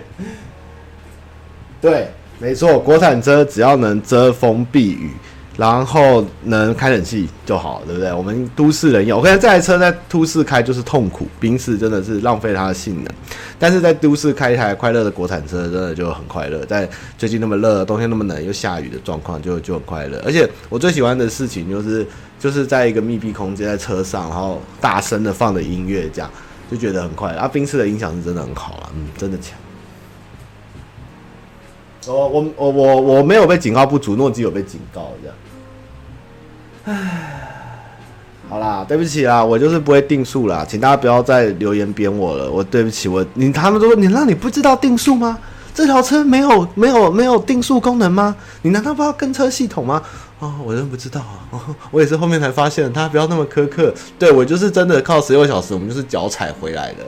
[1.79, 2.07] 对，
[2.39, 5.11] 没错，国产车只要能遮风避雨。
[5.57, 8.13] 然后能开冷气就好，对不对？
[8.13, 13.11] 我们都市人有，我看这台车在都市开就是痛苦，冰室真的是浪费它的性能。
[13.57, 16.63] 但是在都市开一台快乐的国产车，真的就很快乐。
[16.65, 20.21] 在最近那么热，冬天那么冷又下雨的状况，就就很快乐。
[20.23, 22.05] 而且我最喜欢的事情就是，
[22.39, 26.29] 就是在一个密闭空间，在车上，然后大声的放着音乐，这样
[26.69, 27.39] 就觉得很快乐。
[27.39, 29.57] 啊，冰室的音响是真的很好了，嗯，真的强。
[32.05, 35.35] 我我我我我没有被警告不足，诺基有被警告这样。
[36.87, 37.93] 唉，
[38.49, 42.49] 好啦，对不起啦，我就是不会定速啦，请大家不要再留言编我了。
[42.49, 45.37] 我对不起我，你他们说你让你不知道定速吗？
[45.73, 48.35] 这条车没有没有没有定速功能吗？
[48.61, 50.01] 你难道不知道跟车系统吗？
[50.39, 51.19] 哦，我真不知道
[51.51, 51.59] 啊，
[51.91, 53.93] 我也是后面才发现，大家不要那么苛刻。
[54.17, 57.03] 对，我就是真的靠十六小时，我们就是脚踩回来的。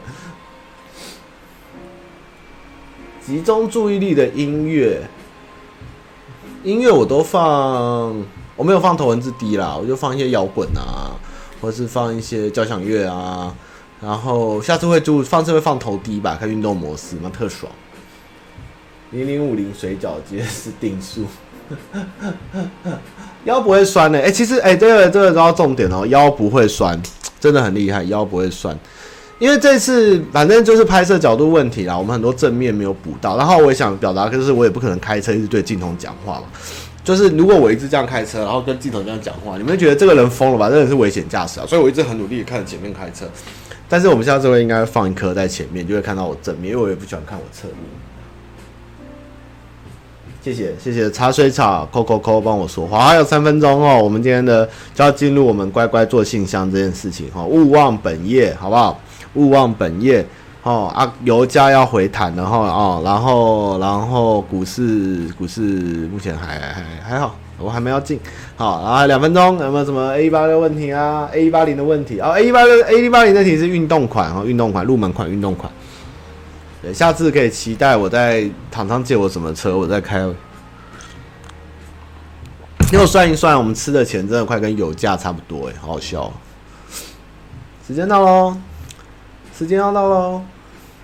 [3.25, 5.01] 集中注意力的音乐，
[6.63, 8.13] 音乐我都放。
[8.59, 11.15] 我没有放头文字 D 啦，我就放一些摇滚啊，
[11.61, 13.55] 或者是放一些交响乐啊，
[14.01, 17.71] 然后下次会就放次会放头 D 吧，开运动模式嘛，特爽。
[19.11, 21.23] 零零五零水饺街是定数，
[23.45, 27.01] 腰不会酸呢、哎、其实哎、欸，这个这个都要重点哦，腰不会酸，
[27.39, 28.77] 真的很厉害，腰不会酸。
[29.39, 36.43] 因为这次反正就是拍摄角度问题啦，我们很多正面没有补到，然后我也想表达，可是我也不可能开车一直对镜头讲话嘛。
[37.03, 40.69] 就是如果我一直这样开车，然后跟镜头这样讲话，你们觉得这个人疯了吧？
[40.69, 41.65] 这人是危险驾驶啊！
[41.65, 43.25] 所以我一直很努力的看着前面开车。
[43.87, 47.77] 但是我们下次会应该放一颗在前面，就会看到我正面，因为我也不喜欢看我侧面。
[50.41, 59.01] 谢谢谢谢茶水草扣扣扣帮我说话，还有三分钟哦，我们今天的就要进入我们乖乖做信箱这件事情哈，勿忘本业好不好？
[59.33, 60.25] 勿忘本业。
[60.63, 65.61] 哦啊，油价要回弹，然后哦，然后然后股市股市
[66.11, 68.19] 目前还还还好，我还没要进。
[68.57, 75.71] 好，然后两分钟，有没有什么 A 一八六问题啊？A 一八零的问题啊？A 一八六 A 一八零的题是运动款哦，运动款入门款运动款。
[76.81, 80.19] 对，下次可以期待我在厂商借我什么车，我再开。
[80.19, 80.35] 因
[82.93, 86.23] 为我算一算，我们吃的钱真的快跟油价差不多哎，好好笑。
[86.23, 86.33] 哦
[87.87, 88.55] 时间到喽。
[89.59, 90.41] 时间要到喽，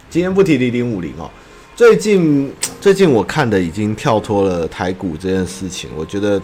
[0.10, 1.30] 今天不提零零五零哦。
[1.76, 6.42] 最近最近我看的已经跳脱了台股这件事情，我觉得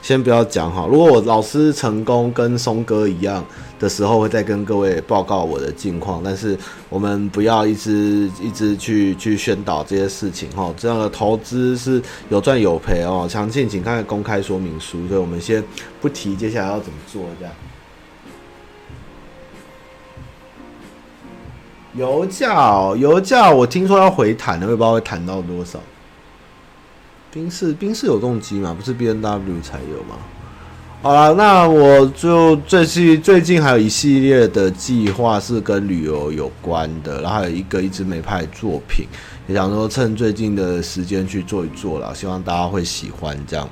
[0.00, 0.88] 先不要讲哈。
[0.90, 3.44] 如果我老师成功跟松哥一样
[3.78, 6.22] 的时候，会再跟各位报告我的近况。
[6.24, 6.56] 但是
[6.88, 10.72] 我们不要一直一直去去宣导这些事情哈。
[10.78, 13.28] 这样的投资是有赚有赔哦。
[13.28, 15.06] 详情请看公开说明书。
[15.08, 15.62] 所以我们先
[16.00, 17.54] 不提接下来要怎么做这样。
[21.94, 25.78] 油价哦，油价我听说要回弹的，我不知道会弹到多少。
[27.32, 28.74] 宾士宾士有动机吗？
[28.76, 30.16] 不是 B N W 才有吗？
[31.02, 39.06] 好了，那我就最近最近还有一系列的计划是跟旅游有关的，然后还有一个一直没拍作品，
[39.46, 43.66] 也想说趁最近的时间去做一做了，希望大家会喜欢这样。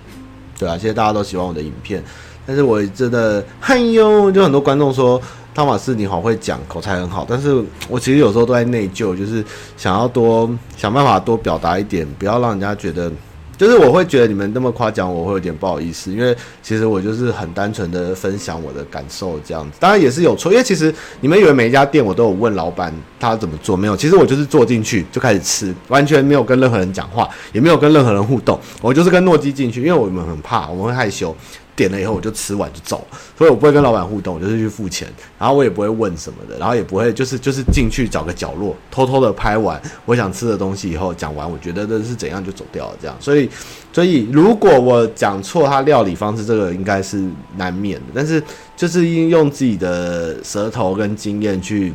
[0.58, 2.02] 对啊，谢谢大家都喜欢我的影片，
[2.46, 5.20] 但是我真的，嗨哟，就很多观众说
[5.58, 9.44] 汤玛士你好会讲，口才很好，但是我其实有时候都在内疚，就是
[9.76, 13.10] 想要多想办法多表达一点，不要让人家觉得。
[13.56, 31.34] 就是我会觉得你们那么夸奖我，会有点不好意思，因为其实我就是很单纯的分享我的感受这样子，当然也是有错，因为其实你们以为每一家店我都有问老板他怎么做，没有，其实我就是坐进去就开始吃，完全没有跟任何人讲话，也没有跟任何人互动，我就是跟诺基进去，因为我们很怕，我们会害羞。
[31.78, 35.06] 点了以后我就吃完就走，所以我不会跟老板互动，我就是去付钱，
[35.38, 43.48] 然后我也不会问什么的，然后也不会就是就是进去找个角落偷偷的拍完我想吃的东西以后讲完，我觉得这是怎样就走掉了这样，所以
[43.92, 47.24] 所以如果我讲错他料理方式，这个应该是
[47.56, 48.42] 难免的，但是
[48.76, 51.94] 就是应用自己的舌头跟经验去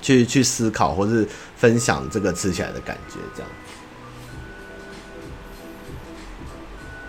[0.00, 3.50] 去去思考或是分享这个吃起来的感觉这样。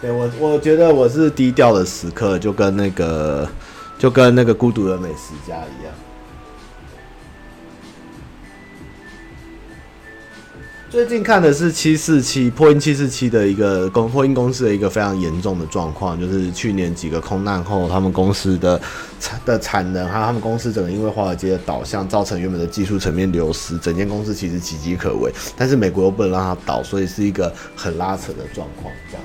[0.01, 3.47] 对我，我觉得我是低调的食客，就跟那个，
[3.99, 5.93] 就跟那个孤独的美食家一样。
[10.89, 18.81] 最近看的是七四七波音七四七的一个公波音公司的一个非常严重的状况，就是去年几个空难后，他们公司的
[19.19, 29.23] 产的产能，还有他们公司整个因为华尔街的导向，造成原本的技术层面流失，整间公司其实岌岌可危，但是美国又不能让它倒，所以是一个很拉扯的状况，这样。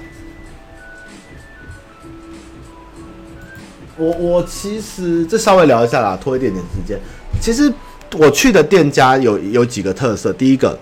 [3.96, 6.98] 我我其实这稍微聊一下啦，拖一点点时间。
[7.40, 7.72] 其实
[8.12, 10.78] 我去的店家有有几个特色，第一个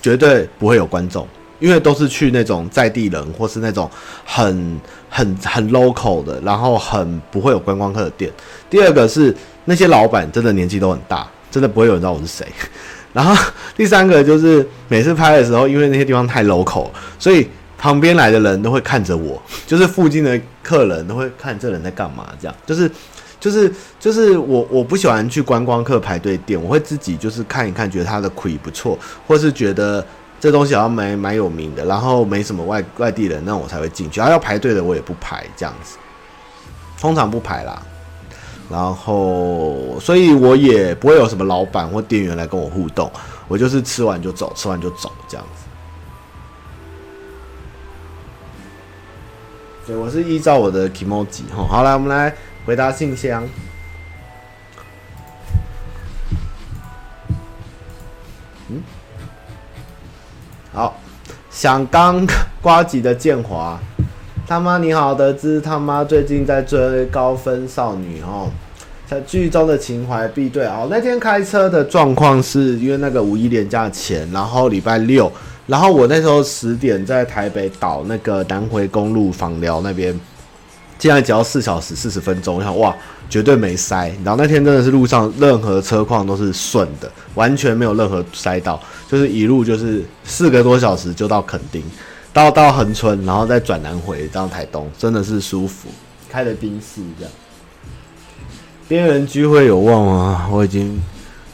[0.00, 1.26] 绝对不会有观众，
[1.60, 3.90] 因为都是去那种在地人或是那种
[4.24, 8.30] 很很很 local 的，然后很不会有观光客的店。
[8.68, 12.46] 第二个是那些老板真的年纪都很大，真的不会有人知道我是谁。
[13.14, 13.34] 然后
[13.74, 17.48] 第三个就是每次拍的时候，因为那些地方太 local，所以。
[17.78, 22.90] 旁边来的人都会看着我，就是附近的客人都会看这人在干嘛，这样就是，
[23.38, 30.04] 就是就是我我不喜欢去观光客排队店，我会自己就是看一看，觉得他的亏不错，或是觉得
[30.40, 34.18] 这东西好像蛮蛮有名的，然后没什么外外地人，那我才会进去。
[34.18, 35.96] 然后要排队的我也不排，这样子，
[37.00, 37.80] 通常不排啦。
[38.68, 43.10] 然后，所以我也不会有什么老板或店员来跟我互动，
[43.46, 45.64] 我就是吃完就走，吃完就走这样子。
[49.88, 51.66] 对，我是依照我的 kimoji 哈。
[51.66, 52.30] 好，来，我们来
[52.66, 53.48] 回答信箱。
[58.68, 58.82] 嗯，
[60.74, 61.00] 好，
[61.48, 62.26] 想刚
[62.60, 63.80] 瓜吉的建华，
[64.46, 68.50] 他妈你好，得知他妈最近在追高分少女哦，
[69.06, 70.88] 在剧中的情怀必对哦。
[70.90, 75.32] 那天开车的状况是因为那个五一连假前，然后礼拜六。
[75.68, 80.18] 然后我那时候十点在台北岛那个南回公路访寮那边，
[80.98, 82.96] 竟然只要四小时四十分钟，我想哇，
[83.28, 84.10] 绝对没塞。
[84.24, 91.84] 然后那天真的是路上任何车况都是顺的，完全没有任何塞到，就是一路就是四个多小时就到垦丁，
[92.32, 95.90] 到到恒春，然后再转南回到台东，真的是舒服。
[96.30, 97.32] 开的宾士这样，
[98.88, 100.48] 边缘聚会有望吗？
[100.50, 100.98] 我已经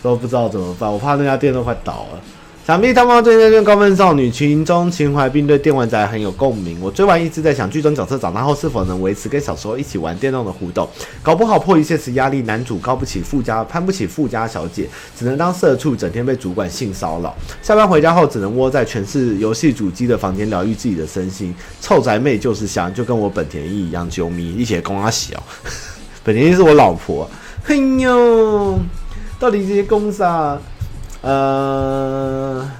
[0.01, 2.21] 都不知道怎么办，我怕那家店都快倒了。
[2.67, 6.79] 想必他们对那对高分少女群中情怀，并对电玩宅很有共鸣。
[6.81, 10.89] 我追完一直在想，剧中角色长大后是否能维持跟小时候一起玩电动的互动？
[11.23, 17.37] 搞不好迫于现实压力，男主高不起富家，攀不起富家小姐，只能当社畜，整天被主管性骚扰。
[17.61, 21.55] 下班回家后，只能窝在全是游戏主机的房间疗愈自己的身心。
[21.83, 25.43] 臭宅妹就是香，就跟我本田一一样，啾咪一起供阿喜哦。
[26.23, 27.29] 本田一是我老婆。
[27.63, 28.79] 嘿哟，
[29.39, 30.59] 到底这些公啥？
[31.25, 32.71] 呃，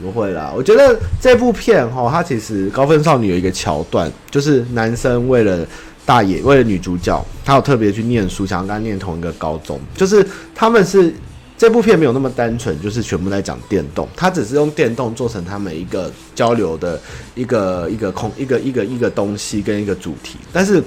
[0.00, 0.52] 不会啦。
[0.54, 5.66] 我觉得这部片哈，它其实高分少女有一个桥段，就是男生为了
[6.06, 9.80] 大爷，为了女主角，他有特别去念书，想要跟他念同一个高中。
[9.96, 11.12] 就是他们是
[11.58, 17.00] 这部片没有那么单纯，就是全部在讲电动，他只是用电动做成他们一个交流的
[17.34, 20.80] 一个一个空一个一个一个东西跟一个主题，但是。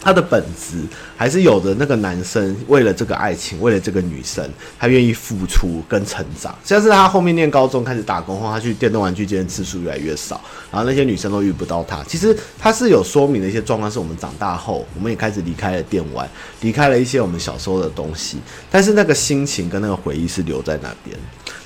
[0.00, 0.84] 他的本质
[1.16, 6.56] 还是有的，那个男生为了这个爱情，为了这个女生，他愿意付出跟成长。
[6.64, 10.40] 像是他后面念高中开始打工后，他去电动玩具店的次数越来越少，
[10.70, 12.02] 然后那些女生都遇不到他。
[12.04, 16.28] 其实他是有说明的一些状况，是我们长大后，我们也开始离开了电玩，
[16.60, 18.38] 离开了一些我们小时候的东西，
[18.70, 21.16] 但是那个心情跟那个回忆是留在那边。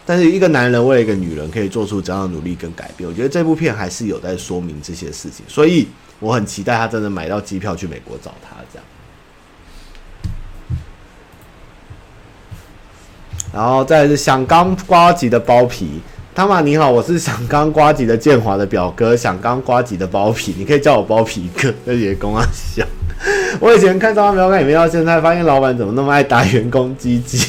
[0.05, 5.87] 但是一个男人为了一个女人可以做出怎样的努力跟改变，我觉得这部片还是有在说明这些事情，所以
[6.23, 8.85] 我很期待他真的买到机票去美国找他这样。
[13.53, 16.01] 然后再是响钢瓜吉的包皮，
[16.35, 22.87] 汤玛你好，我是响钢瓜吉的建华的表哥，响钢瓜吉的包皮，你可以叫我包皮哥，那也公啊想。
[23.61, 27.47] 我以前看招标看里面，到现在发现老板怎么那么爱打员工鸡鸡。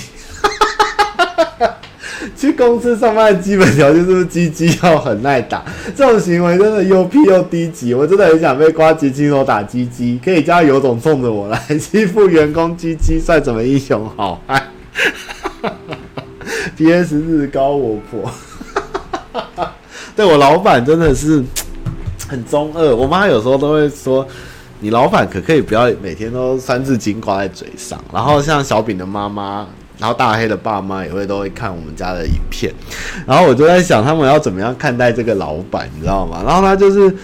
[2.43, 5.63] 去公司上班的基本条件就是鸡鸡要很耐打，
[5.95, 14.61] 这种行为真的又屁又低级，我真的很想被呱吉亲手打鸡鸡，可以叫有种冲着我来欺负员工鸡鸡，算什么英雄好汉
[16.75, 17.17] ？P.S.
[17.17, 18.29] 日高我婆，
[20.13, 21.41] 对我老板真的是
[22.27, 22.93] 很中二。
[22.93, 24.27] 我妈有时候都会说
[24.81, 29.65] ：“你老板可可以不要每天都三字经挂在嘴上。”然后像小饼的妈妈，
[29.99, 32.73] 然后大黑的爸妈也会都会看我们家的影片。
[33.25, 36.43] 然后我就在想，他们要怎么样看待这个老板，你知道吗？
[36.45, 37.15] 然后他就是。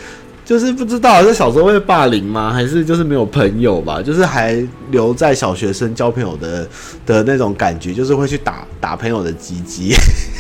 [0.46, 2.52] 就是不知道是小时候会霸凌吗？
[2.52, 4.02] 还是就是没有朋友吧？
[4.02, 4.60] 就是还
[4.90, 6.68] 留在小学生交朋友的
[7.06, 9.94] 的那种感觉，就是会去打打朋友的鸡鸡，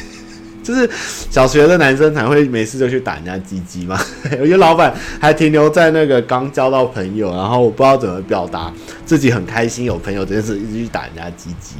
[0.65, 0.89] 就是
[1.29, 3.99] 小学的男生才会没事就去打人家鸡鸡嘛。
[4.39, 8.73] 有些老板还停留在那个刚交到朋友，然后我不知道怎么表达
[9.05, 11.75] 自己很开心有朋友这件事，一直去打人家鸡鸡。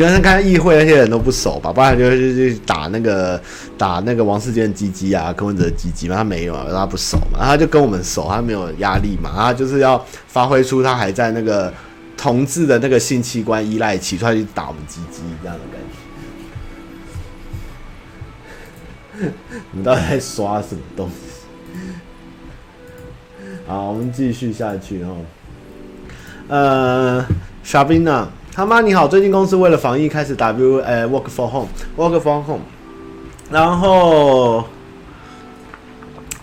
[0.00, 3.38] 基本上看议会那些人都不熟吧，不然就去去打那个
[3.76, 11.70] 打那个王世坚的鸡鸡啊，柯文哲的鸡鸡嘛，他没有啊，他不熟嘛，他就跟我们熟，他没有压力嘛，他就是要发挥出他还在那个
[12.16, 15.78] 同志的那个性器官依赖期，出来去打我们鸡鸡这样的感
[19.20, 19.34] 觉。
[19.72, 21.12] 你们到底在刷什么东西？
[23.66, 25.18] 好，我们继续下去哦。
[26.48, 27.22] 呃
[27.62, 28.28] ，Shabina。
[28.52, 32.60] 他妈你好，最近公司为了防疫开始 W 呃 work for home，work for home，
[33.48, 34.64] 然后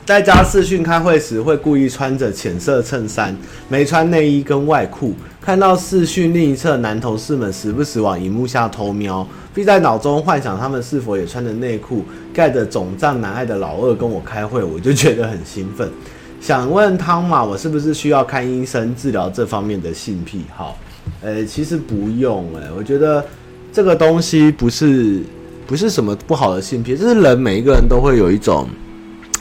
[0.05, 3.35] 在家视讯开会时会故意穿着浅色衬衫，
[3.67, 15.91] 没穿内衣跟外裤，看到视讯另一侧男同事们时不时往荧幕下偷瞄，并在脑中幻想他们是否也穿着内裤，盖着肿胀难爱的老二跟我开会，我就觉得很兴奋。
[16.39, 20.77] 想问汤玛，我是不是需要看医生治疗这方面的性癖好？
[21.21, 23.25] 呃、欸，其实不用诶、我觉得
[23.73, 25.21] 这个东西不是
[25.65, 28.67] 不是什么不好的性癖，就是人每一个人都会有一种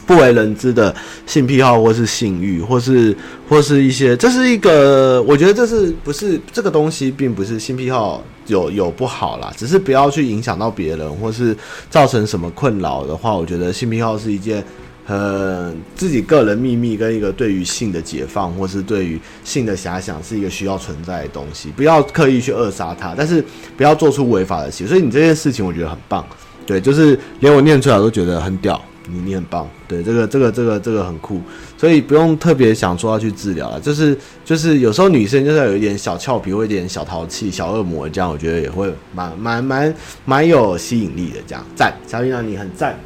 [0.06, 0.94] 不为人知的
[1.26, 3.16] 性癖好，或是性欲，或是
[3.48, 11.56] 或是一些，这是一个，我觉得这是不是这个东西，并不是性癖好有有不好啦，只是不要去影响到别人，或是
[11.90, 14.64] 造成什么困扰的话，我觉得性癖好是一件。
[15.08, 21.70] 呃，自己个人秘密跟一个对于性的解放，或是对于性的遐想，是一个需要存在的东西。
[21.76, 23.44] 不要刻意去扼杀它，但是
[23.76, 24.88] 不要做出违法的行为。
[24.88, 26.26] 所以你这件事情，我觉得很棒。
[26.66, 28.80] 对，就是连我念出来都觉得很屌。
[29.08, 29.68] 你你很棒。
[29.86, 31.40] 对，这个这个这个这个很酷。
[31.78, 33.80] 所以不用特别想说要去治疗了。
[33.80, 39.94] 就是就是有时候女生就是要有一点小俏皮，或一点小淘气、小恶魔，这样我觉得也会蛮蛮蛮
[40.24, 41.36] 蛮有吸引力的。
[41.46, 42.98] 这样赞，小丽娜你很赞。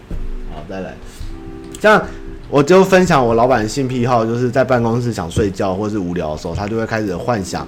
[0.55, 0.97] 好，再来。
[1.81, 2.07] 这样，
[2.51, 7.67] 我就分享我老板的性癖好，就是在办公室想睡觉或是无聊的时候，他就会开始幻想，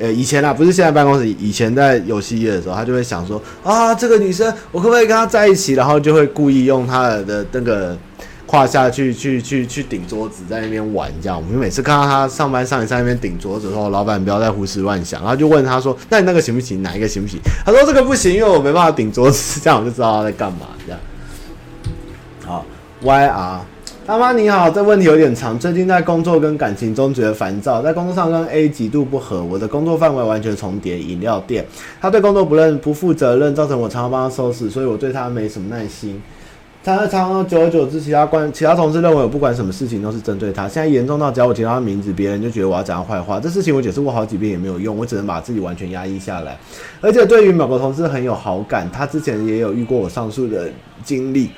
[0.00, 5.74] 呃，以前啊，不是现在办公室，以前在游戏业的时候，他就会想说，啊，这个女生，我可不可以跟她在一起？
[5.74, 7.96] 然后就会故意用他的那个
[8.46, 11.10] 胯下去去去去顶桌子，在那边玩。
[11.20, 16.82] 这样，我们每次看到他上班上一上那边顶桌子的时候，老板不要再胡思乱想，然后就问他说，那你那个行不行？
[16.82, 17.40] 哪一个行不行？
[17.64, 19.60] 他说这个不行，因为我没办法顶桌子。
[19.60, 20.68] 这样我就知道他在干嘛。
[20.86, 21.00] 这样。
[23.02, 23.60] Y R，
[24.06, 25.58] 大妈你好，这问题有点长。
[25.58, 30.98] 最近在工作跟感情中觉得烦躁，在工作上跟 A 极度不合，我的工作范围完全重叠。
[30.98, 31.62] 饮料店，
[32.00, 36.20] 他对工作不认不负责任，造成我常常帮他收拾，所以我对他没什么耐心。
[36.82, 40.66] 他常常久而久之，其他关其他同事认为我不管什么事情都是针对他。
[40.66, 43.38] 现在严重到只要我提到他名字，别人就觉得我要讲他坏话。
[43.38, 46.56] 这事情我解释过好几遍也没有用，我只能把自己完全压抑下来。
[47.02, 50.70] 而且对于某个同事很有好感，他之前也有遇过我上述的
[51.04, 51.50] 经历。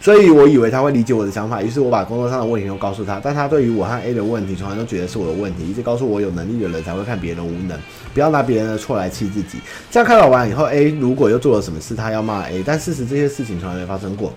[0.00, 3.20] 所以我以为他会理解我的想法，于是我把工作上的问题都告诉他。
[3.22, 7.76] 但他对于我和 A 的问题，从来都觉得是我的问题，一直告诉我有能力的人才会看别人无能，
[8.14, 9.58] 不要拿别人的错来气自己。
[9.90, 14.32] 这样开导完以后，A 如果又做了什么事，他要骂 A，但事实这些事情从来没发生过。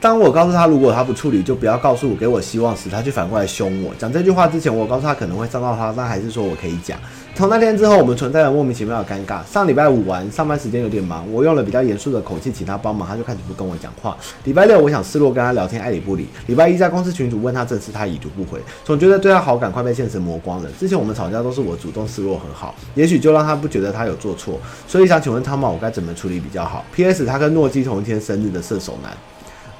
[0.00, 3.92] 当我告诉他，如果他不处理，就不要告诉我，给我希望时，他却反过来凶我。
[3.98, 6.96] 讲这句话之前，我告诉他可能会伤到他，但还是说我可以讲。
[7.34, 9.44] 从那天之后，我们存在了莫名其妙的尴尬。
[9.44, 14.16] 上礼拜五晚上班时间有点忙，我用了比较严肃的口气请他帮忙，他就开始不跟我讲话。
[14.44, 16.28] 礼拜六我想示弱跟他聊天，爱理不理。
[16.46, 20.70] 礼拜一在公司群组问他这事，他已读不回，总觉得对他好感快被现实磨光了。
[20.78, 24.60] 之前我们吵架都是我主动示弱很好，也许就让他不觉得他有做错。
[24.86, 27.26] 所以想请问汤姆，我该怎么处理比较好？P.S.
[27.26, 29.12] 他跟诺基同一天生日的射手男。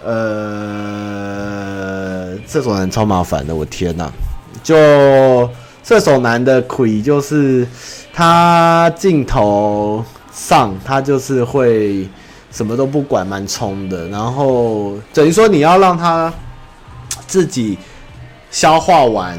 [0.05, 0.14] 呃，
[2.46, 4.11] 这种人超麻烦的，我天哪！
[4.62, 5.49] 就
[5.82, 7.66] 射手男的苦就是
[8.12, 12.09] 他镜头上他就是会
[12.51, 14.09] 什么都不管，蛮冲的。
[14.09, 16.32] 然后等于说你要让他
[17.26, 17.78] 自己
[18.51, 19.38] 消化完。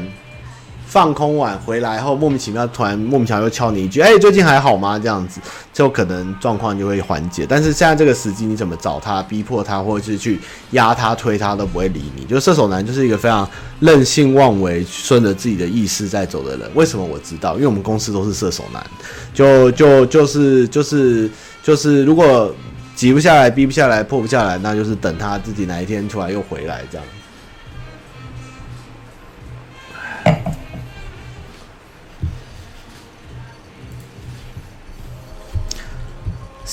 [0.90, 5.40] 放空完回来后，莫名其妙突然莫名其妙又敲你一句：“哎、最近还好吗？”这样子
[5.72, 7.46] 就可能状况就会缓解。
[7.48, 10.40] 但是现在这个时机，你怎么找他、逼迫他，或者是去
[10.72, 12.24] 压他、推他，都不会理你。
[12.24, 16.68] 就射手男就是一个非常任性妄为、顺着自己的意识在走的人。
[16.74, 17.54] 为什么我知道？
[17.54, 18.84] 因为我们公司都是射手男，
[19.32, 21.30] 就就就是就是
[21.62, 22.52] 就是，如果
[22.96, 27.06] 挤不下来、逼不下来、迫不下来，那就是等他自己哪一天突然又回来这样。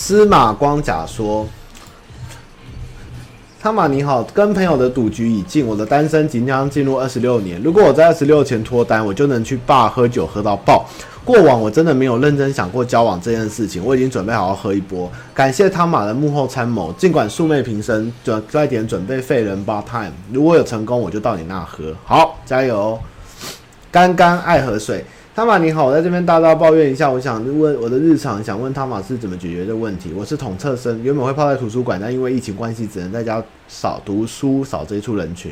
[0.08, 1.46] 司马光甲说
[3.62, 7.62] ：“汤玛你好，跟朋友的赌局已尽，我的单身即将进入二十六年。
[7.62, 10.86] 如果我在二十六前脱单，我就能去爸喝酒喝到爆。
[11.26, 15.12] 过往我真的没有认真想过交往这件事情，我已经准备好好喝一波。
[15.34, 20.14] 感谢汤玛的幕后参谋，尽管素昧平生，就快点准备废人八 time。
[20.32, 21.94] 如果有成功，我就到你那喝。
[22.06, 22.98] 好，加油！
[23.92, 25.04] 干干爱河水。”
[25.38, 30.12] 汤马你好，我在这边大大抱怨一下，我想问我的日常，想问汤马是怎么解决这个问题。
[30.18, 35.52] 我是统测生，原本会泡在图书馆，但因为疫情关系，只能在家少读书，少接触人群。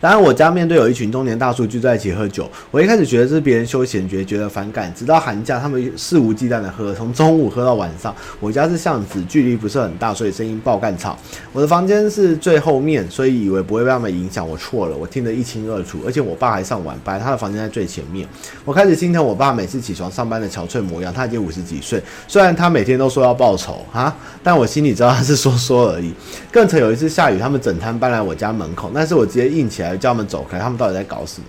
[0.00, 2.48] 然而，我家面对有一群中年大叔聚在一起喝酒。
[2.70, 4.92] 我一开始觉得是别人休闲，觉得觉得反感。
[4.94, 8.14] 直到寒假，他们肆无忌惮的喝，从中午喝到晚上。
[8.40, 11.16] 我家是巷子，距离不是很大，所以声音爆干吵。
[11.52, 14.48] 我的房间是最后面，所以以为不会被他们影响。
[14.48, 16.00] 我错了，我听得一清二楚。
[16.06, 18.26] 而且我爸还上晚班，他的房间在最前面。
[18.64, 21.12] 我开始心疼我爸每次起床上班的憔悴模样。
[21.12, 26.12] 他已经五十几岁，虽然他每天都说要报仇哈，但我心里知道他是说说而已。
[26.50, 29.96] 更曾有一次下雨，他们整摊搬来我家门口，那是我直接硬起来。
[29.96, 31.46] 叫他们走开，他们到底在搞什么？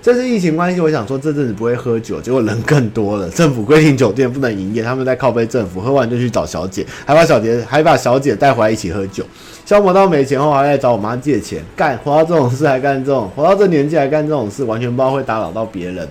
[0.00, 3.28] 这次疫情关系，我想说这阵子不会喝酒，结果人更多了。
[3.30, 9.24] 政府规定酒店不能营业，他们在靠背政府，喝完就去找小姐，还把小姐还把小姐带回来一起喝酒。
[9.64, 11.60] 消磨到没钱后，还来找我妈借钱。
[11.74, 16.08] 干活到这种事还干这种，活到这年纪还干这种事，完全不知道会打扰到别人。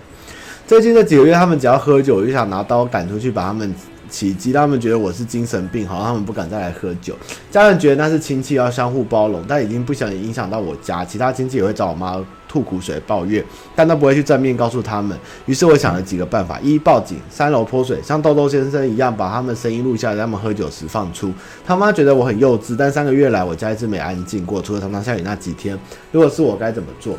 [0.68, 3.74] 最近这几个月，他们只要喝酒，我就想拿刀赶出去把他们。
[4.16, 7.14] 起鸡，他们觉得我是精神病，好像他们不敢再来喝酒。
[7.52, 11.04] 家人觉得那是亲戚，要相互包容，但已经不想影响到我家。
[11.04, 13.44] 其他亲戚也会找我妈吐苦水抱怨，
[13.76, 15.20] 但都不会去正面告诉他们。
[15.48, 21.34] 于是我想了几个办法：一、报警；三楼泼水，像豆豆先生一样把他们声音录下来，他们喝酒时放出。
[21.66, 25.78] 他妈觉得我很幼稚，但三个月来我家一直没安静过，除了常常下雨那几天。
[26.14, 27.18] 如果是我该怎么做？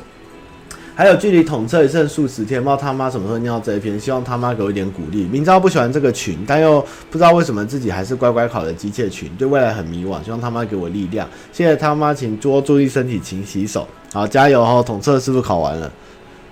[0.96, 5.24] 还有距离统测也剩数十天，不知道他妈什么时候念到这一篇，希望他妈给我一点鼓励。
[5.24, 6.80] 明知道不喜欢这个群，但又
[7.10, 11.28] 不知道为什么自己还是乖乖考的机械群，对未来很迷惘，希望他妈给我力量。
[11.52, 13.86] 谢谢他妈，请多注意身体，勤洗手。
[14.14, 14.82] 好，加油哦！
[14.86, 15.92] 统测是不是考完了？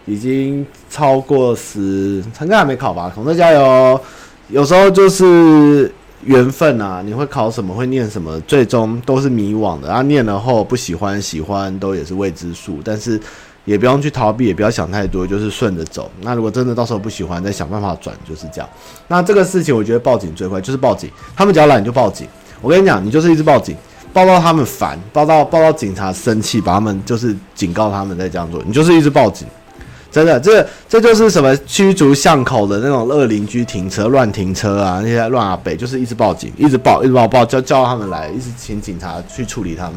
[0.04, 3.10] 已经超过十，应该还没考吧？
[3.14, 3.98] 统测加油！
[4.50, 5.90] 有时候就是
[6.24, 9.88] 缘分啊，你会考什么，会念什么，最终都是迷惘的。
[9.88, 13.18] 然后念了后不喜欢，喜欢都也是未知数，但是。
[13.64, 16.10] 也不用去逃避，也不要想太多，就是顺着走。
[16.20, 18.68] 那如果真的到时候不喜欢，再想办法转，就是这样。
[19.08, 21.10] 那这个事情，我觉得报警最快，就是报警。
[21.34, 22.28] 他们只要来你就报警。
[22.60, 23.76] 我跟你讲，你就是一直报警，
[24.12, 29.46] 报到他们烦，报到报到警察生气，把他们就是警告他们再这样做，你就是一直报警。
[30.10, 39.94] 真的，这这就是什么驱逐巷口的那种恶邻居停车乱停车啊，那些乱阿北，就是一直报警，一直报，一直报报，叫叫他们来，一直请警察去处理他们，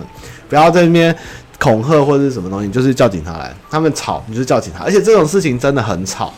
[0.49, 1.15] 不要在那边。
[1.59, 3.53] 恐吓或者是什么东西，就是叫警察来。
[3.69, 4.83] 他们吵，你就叫警察。
[4.83, 6.33] 而且这种事情真的很吵，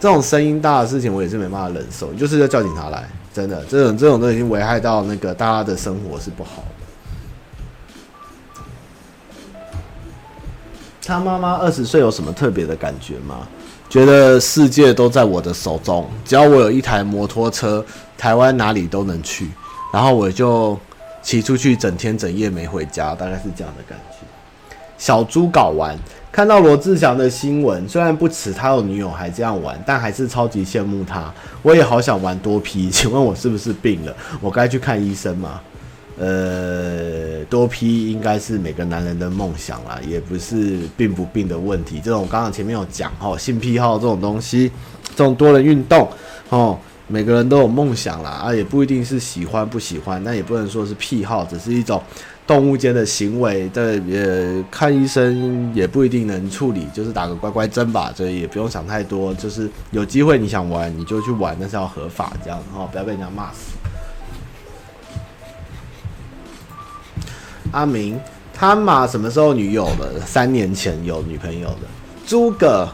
[0.00, 2.10] 这种声音大的事情我也是没办法忍受。
[2.12, 6.64] 你就是要叫警察来，真的，这种这种都已经危害到那个大家的生活是不好的。
[11.06, 13.46] 他妈妈二十岁有什么特别的感觉吗？
[13.90, 17.84] 觉得世界都在我的手中，只要我有一台摩托车，
[18.16, 19.50] 台湾哪里都能去。
[19.92, 20.76] 然后我就
[21.22, 24.13] 骑出去，整天整夜没回家，大概是这样的感觉。
[24.96, 25.98] 小猪搞完，
[26.30, 31.32] 看到罗志祥的新闻，虽然不耻他有女友还这样玩，但还是超级羡慕他。
[31.62, 34.14] 我也好想玩多批，请问我是不是病了？
[34.40, 35.60] 我该去看医生吗？
[36.16, 42.00] 呃，多 P 应该是每个男人的梦想啦，也不是病不病的问题。
[42.00, 44.70] 这种刚刚前面有讲哦，性癖好这种东西，
[45.16, 46.08] 这种多人运动
[46.50, 46.78] 哦，
[47.08, 52.00] 每个人都有梦想啦，啊，也不一定是喜欢不喜欢，那也不能说是癖好，只是一种
[52.46, 53.68] 动物间的行为。
[53.70, 59.32] 这也看医生也不一定能处理，就是打个乖乖针吧，所以也不用想太多。
[59.34, 63.72] 就是有机会你想玩你就去玩，但是要合法这样哦，不要被人家骂死。
[67.72, 68.20] 阿明，
[68.52, 70.20] 他妈什么时候女友了？
[70.24, 71.88] 三年前有女朋友的。
[72.24, 72.88] 诸葛，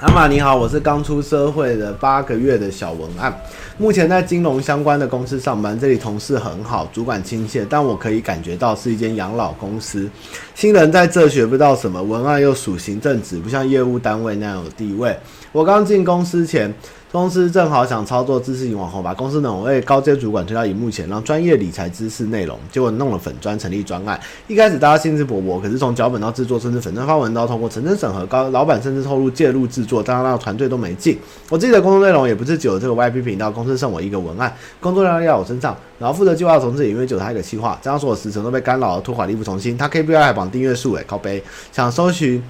[0.00, 3.38] 阿妈你好，我是刚出社会的八个月的小文案，
[3.78, 10.08] 目前在金融相关的公司上班，这里同事很好，主管亲切，但我可以感觉到是一间养老公司。
[10.54, 15.16] 新人在这学不到什么，文案又属行政职，不像业务单位那样有地位。
[15.50, 16.72] 我刚进公司前。
[17.12, 22.58] 公司正好想操作知识型网红，把公司呢为高阶主管推到荧幕前，让专业理财知识内容。
[22.72, 24.18] 结果弄了粉专，成立专案。
[24.48, 31.18] 一开始大家兴致勃勃，可是从脚本到制作，甚至粉专发文到通过层层审核，高老板甚至透露介入制作，当然让团队都没劲。
[31.50, 34.50] 我自己的工作内容也不是只有这个 YP 频道，公司剩我一个文案，
[34.80, 39.76] 工作量要我身上，然后负责计划的同时，也因为只有他一个企划，这样所有时程都被干扰而，拖垮力不从心。
[39.76, 42.42] 他 KPI 还绑订阅数，诶，靠北，想搜寻。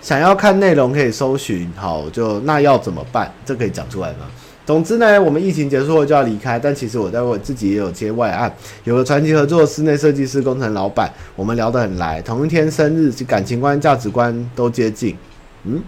[0.00, 3.32] 想要看内容可以搜寻，好，就那要怎么办？
[3.44, 4.26] 这可以讲出来吗？
[4.66, 8.52] 总之呢，我们疫情结束后就要离开，但其实我在我自己也有接外案，
[8.84, 15.16] 有个传奇合作室内设计师工程老板，我们聊得很来，同一天生日，感情观、价值观都接近。
[15.64, 15.82] 嗯，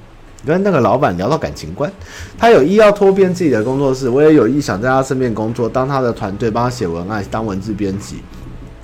[0.44, 1.90] 跟那个老板聊到感情观，
[2.36, 8.16] 他有意要脱编自己的工作室，我也有意想在他身边工作，当他的团队帮他写文案，当文字编辑。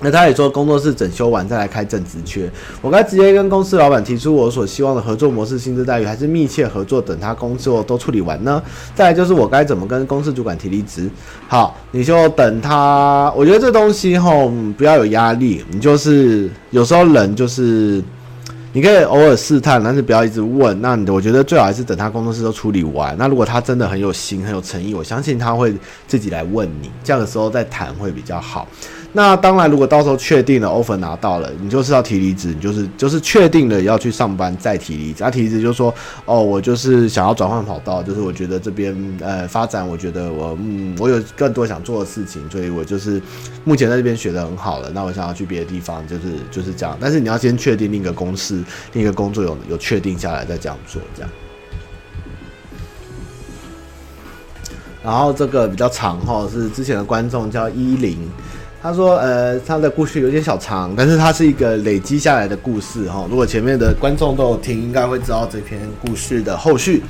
[0.01, 2.49] 那他也说，工作室整修完再来开正职缺。
[2.81, 8.63] 我该直接跟公司老板提出我所希望的合作模式、薪资待遇，还是密切合作，等他工作都处理完呢？
[8.95, 11.09] 再来就是我该怎么跟公司主管提离职？
[11.47, 13.31] 好，你就等他。
[13.35, 15.65] 我觉得这东西吼，不要有压力。
[15.69, 18.01] 你就是有时候人就是，
[18.71, 20.79] 你可以偶尔试探，但是不要一直问。
[20.81, 23.13] 那我觉得最好还是等他工作室都处理完。
[23.17, 25.75] 那如果他真的很有心、很有诚意，我相信他会
[26.07, 26.89] 自己来问你。
[27.03, 28.65] 这样的时候再谈会比较好。
[29.11, 35.23] 那当然，如果到时候确定了 offer 拿到了，你就是要提离职，你就是就是确定了要去上班再提离职。
[35.23, 35.91] 啊，提离职就是说，
[36.25, 43.19] 哦，我就是想要转换跑道，就是我觉得这边呃发展，我觉得我嗯我有更多想做的事情，所以我就是
[43.63, 46.95] 目前在这边学得很好了，那我想要去别的地方，就是就是这样。
[47.01, 51.31] 但是你要先确定另一个公司、另一个工作有有确定下来再这样做，这样。
[55.03, 58.19] 然后这个比较长哈，是之前的观众叫一零。
[58.81, 63.27] 他说：“呃，他的故事有点小长，但是他是一个累积下来的故事哈。
[63.29, 67.03] 如果前面的观众都有听，应该会知道这篇故事的后续。”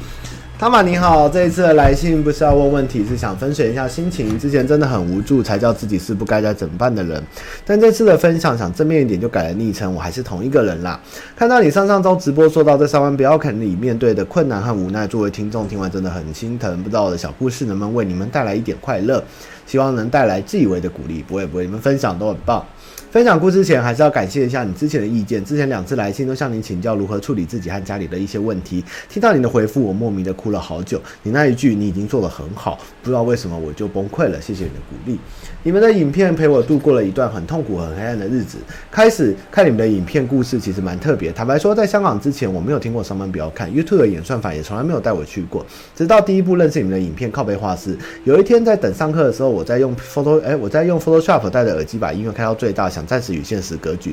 [0.60, 4.38] 汤马你好，这一次的来信不是要问问题，是想分享一下心情。
[4.38, 7.24] 之前真的很无助，才叫自己是不该该怎么办的人。
[7.66, 11.00] 但这次的分享想正面一点，就改了昵称，我还是同一个人啦。
[11.34, 16.84] 看到你上上周直播说到这上班不要肯里面对的困难和无奈，作为听众听完真的很心疼。
[16.84, 19.24] 不知道我的小故事能不能为你们带来一点快乐，
[19.70, 21.22] 希望能带来自以为的鼓励。
[21.22, 22.66] 不会不会，你们分享都很棒。
[23.12, 25.44] 分享故事前，还是要感谢一下你之前的意见。
[25.44, 28.84] 之前两次来信都向您请教如何处理自己和家里的一些问题。
[29.08, 31.02] 听到你的回复，我莫名的哭了好久。
[31.24, 34.40] 你那一句“你已经做得很好”，不知道为什么我就崩溃了。
[34.42, 35.20] 谢谢你的鼓励。
[35.62, 38.58] 你们的影片陪我度过了一段很痛苦、很黑暗的日子。
[38.90, 41.34] 开始看你们的影片，故事其实蛮特别。
[41.34, 45.66] 坦白说，在香港之前，我没有听过上班不要看 YouTube 的演算法，也从来没有带我去过。
[45.94, 47.94] 直到第一部认识你们的影片《靠背画室》。
[48.24, 52.90] 有一天在等上课的时候，我在用 Photo，哎，我在用 Photoshop 戴着耳机把音乐开到最大。
[52.90, 54.12] 想暂时与现实隔绝，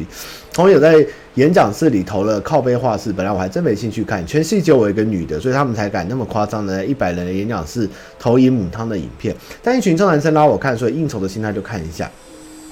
[0.52, 1.06] 同有在
[1.36, 7.86] 演讲室里投了靠背画室，本来我还真没兴趣看，全系就我一个女的，所以他们才敢那么夸张的在一百人的演讲室
[8.18, 12.10] 投影母汤的影片，但一群臭男生拉我看，所以应酬的心态就看一下。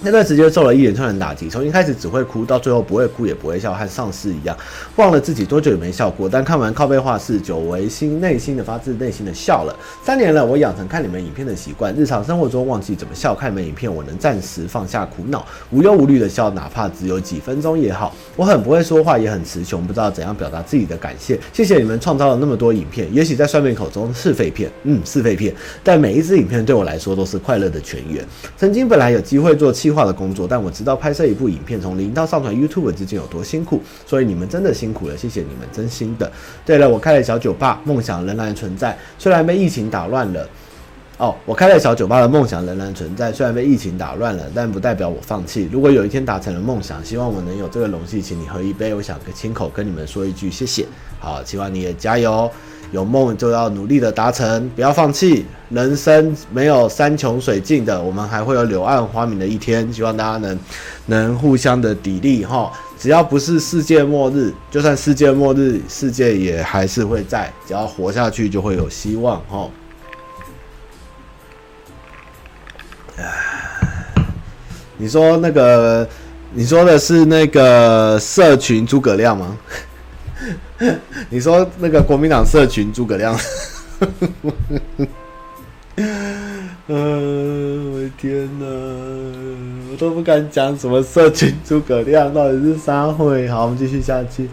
[0.05, 4.55] 那段时间受了一连串的打击，从一开始只会哭，到最后不会哭也不会笑，和丧尸一样，
[4.97, 6.29] 忘了自己多久也没笑过。
[6.29, 9.75] 但看完靠背画室，久违心内心的发自内心的笑了。
[10.05, 18.15] 三年了，我养成看你们影片的习惯，日常生活中忘记怎么笑，看你们影片，我能暂时放下苦恼，无忧无虑的笑，哪怕只有几分钟也好。
[18.37, 21.41] 我很不会说话，也很词穷，不知道怎样表达自己的感谢。
[21.51, 28.23] 谢谢你们创造了那么多影片，也许在酸民口中是废片，嗯，是废片，但每一支影片对我来说都是快乐的泉源。
[28.59, 36.31] 曾经本来有机会做企划的工作，但我知道拍摄一部影片从零到上传 YouTube 之间有多辛苦，所以你们真的辛苦了，谢谢你们，真心的。
[36.67, 40.49] 对了，我开了小酒吧，梦想仍然存在，虽然被疫情打乱了。
[41.17, 45.69] 哦，我开了小酒吧的梦想仍然存在，虽然被疫情打乱了，但不代表我放弃。
[45.71, 48.93] 如果有一天达成了梦想，希望我能有这个荣幸，请你喝一杯。
[48.93, 50.85] 我想亲口跟你们说一句谢谢。
[51.21, 52.51] 好，希望你也加油，
[52.95, 55.45] 有梦就要努力的达成，不要放弃。
[55.71, 59.93] 人生没有山穷水尽的，我们还会有柳暗花明的一天。
[59.93, 60.57] 希望大家能
[61.07, 69.69] 能互相的砥砺哈，只要不是世界末日，就算世界末日，世界也还是会在，只要活下去就会有希望哈。
[74.97, 76.09] 你说那个，
[76.53, 79.59] 你说的是那个社群诸葛亮吗？
[81.31, 83.39] 你说那个国民党社群诸葛亮？
[85.97, 86.95] 嗯、 呃，
[87.93, 88.67] 我的天哪，
[89.91, 93.49] 我都不敢讲什么社群诸葛亮到底是啥会？
[93.49, 94.49] 好，我们继续下去。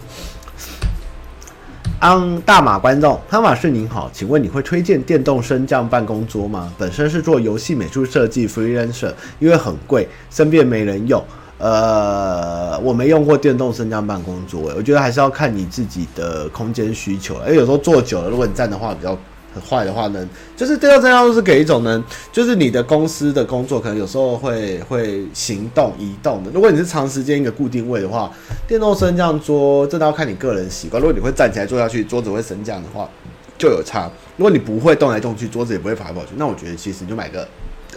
[2.00, 6.74] 安大马观众，汤马士您好，请问你会推荐电动升降办公桌吗？
[6.78, 11.24] 本身是做游戏美术设计 freelancer，因为很贵，身边没人用。
[11.62, 17.36] 呃，我没用过电动升降办公桌，我觉得还是要看你自己的空间需求。
[17.42, 19.18] 因为有时候坐久了，如果你站的话比较。
[19.54, 22.02] 很坏的话呢，就是电动升降桌是给一种呢，
[22.32, 26.50] 就是你的公司的工作可能有时候会会行动移动的。
[26.54, 28.32] 如果你是长时间一个固定位的话，
[28.66, 31.02] 电动升降桌这要看你个人习惯。
[31.02, 33.10] 如果你会站起来坐下去，桌子会升降的话，
[33.58, 34.10] 就有差。
[34.38, 37.46] 如果你不会动来动去，桌子也不会跑来跑去，那我觉得其实你就买个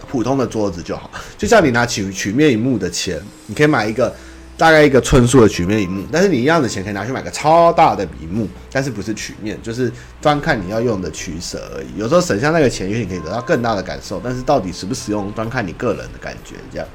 [0.05, 1.11] 普通的桌子就好。
[1.37, 4.15] 就像你拿起曲面萤幕的钱，你可以买一个。
[4.57, 9.93] 大概一个寸数的曲面萤幕，但是你一样的钱可以拿去买个超大的萤幕，但是不是曲面，就是
[10.23, 11.89] 端看你要用的取舍而已。
[11.99, 16.55] 有时候省下那个钱，也许可以得到更大的感受，但是到底实不实用，端看你个人的感觉。
[16.73, 16.87] 这样，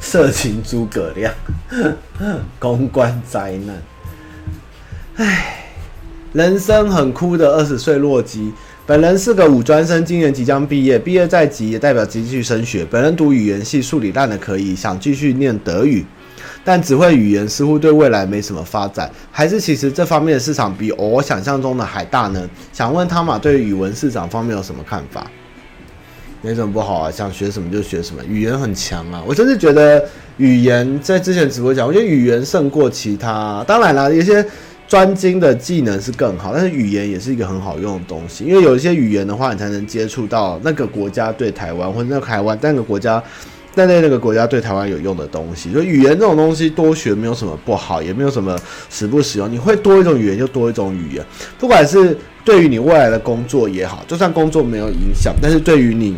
[0.00, 1.34] 色情诸葛亮，
[2.60, 3.82] 公关灾难，
[5.16, 5.67] 唉，
[6.32, 8.52] 人生很酷的二十岁洛基。
[8.84, 12.84] 本人是个五专生，今年即将毕业，毕业在即也代表继续升学。
[12.84, 16.04] 本人读语言系，数理烂的可以，想继续念德语，
[16.64, 22.48] 但只会语言似乎对未来没什么发展，还是其实这方面的市场比我想象中的还大呢？
[22.72, 25.26] 想问汤玛对语文市场方面有什么看法？
[26.40, 29.22] 没什么不好啊，想学什么就学什么，语言很强啊。
[29.26, 30.02] 我真是觉得
[30.36, 33.64] 语言在之前直播讲，我觉得语言胜过其他。
[33.66, 34.44] 当然了，有些。
[34.88, 43.22] 专精的技能是更好，但是语言也是一个很好用的东西，因为有一些语言的话，你才能接触到那个国家对台湾，或者那个台湾那个国家，
[43.74, 45.70] 在那个国家对台湾有用的东西。
[45.72, 48.58] 所以语言这种东西多学没有什么不好，也没有什么
[48.88, 49.52] 实不实用。
[49.52, 51.24] 你会多一种语言就多一种语言，
[51.58, 56.16] 不管是对于你未来的工作也好，就算工作没有影响，但是对于你。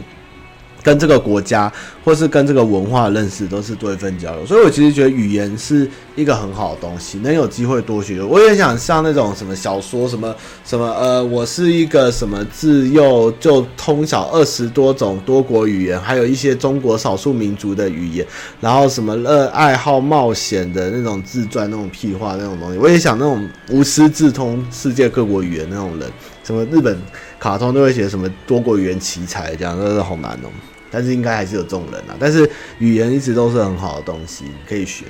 [0.82, 1.72] 跟这个国家，
[2.04, 4.46] 或是跟这个文化认识，都是多一份交流。
[4.46, 8.22] 所以我其实觉得语言是一个很好的东西，能有机会多学。
[8.22, 18.26] 我也想像那种什么小说，什么什么呃，我是一个什么自幼就通晓二十多种多国语言，还有一些中国少数民族的语言，
[18.60, 22.78] 然后什么热爱好冒险的那种自传，那种屁话那种东西。
[22.78, 26.10] 我也想那种无师自通世界各国语言那种人，
[26.42, 26.98] 什么日本
[27.38, 30.48] 卡通都会写什么多国语言奇才，这样真的好难哦。
[30.90, 35.04] 但是应该还是有这种人啊，但是语言一直都是很好的东西，可以学。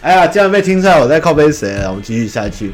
[0.00, 1.82] 哎呀，竟然被听出来我在靠背谁？
[1.88, 2.72] 我们继续下去。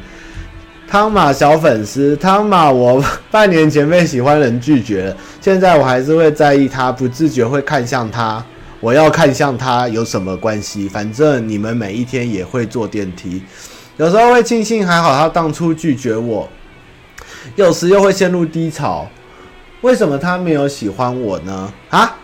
[0.86, 8.44] 汤马小粉丝，汤马，我半年前被喜欢人拒绝了，现在我还是会在意他，不自觉会看向他。
[8.78, 10.86] 我要看向他有什么关系？
[10.88, 13.42] 反正你们每一天也会坐电梯，
[13.96, 16.46] 有时候会庆幸还好他当初拒绝我，
[17.56, 19.08] 有时又会陷入低潮。
[19.84, 21.70] 为什么他没有喜欢我呢？
[21.90, 22.16] 啊？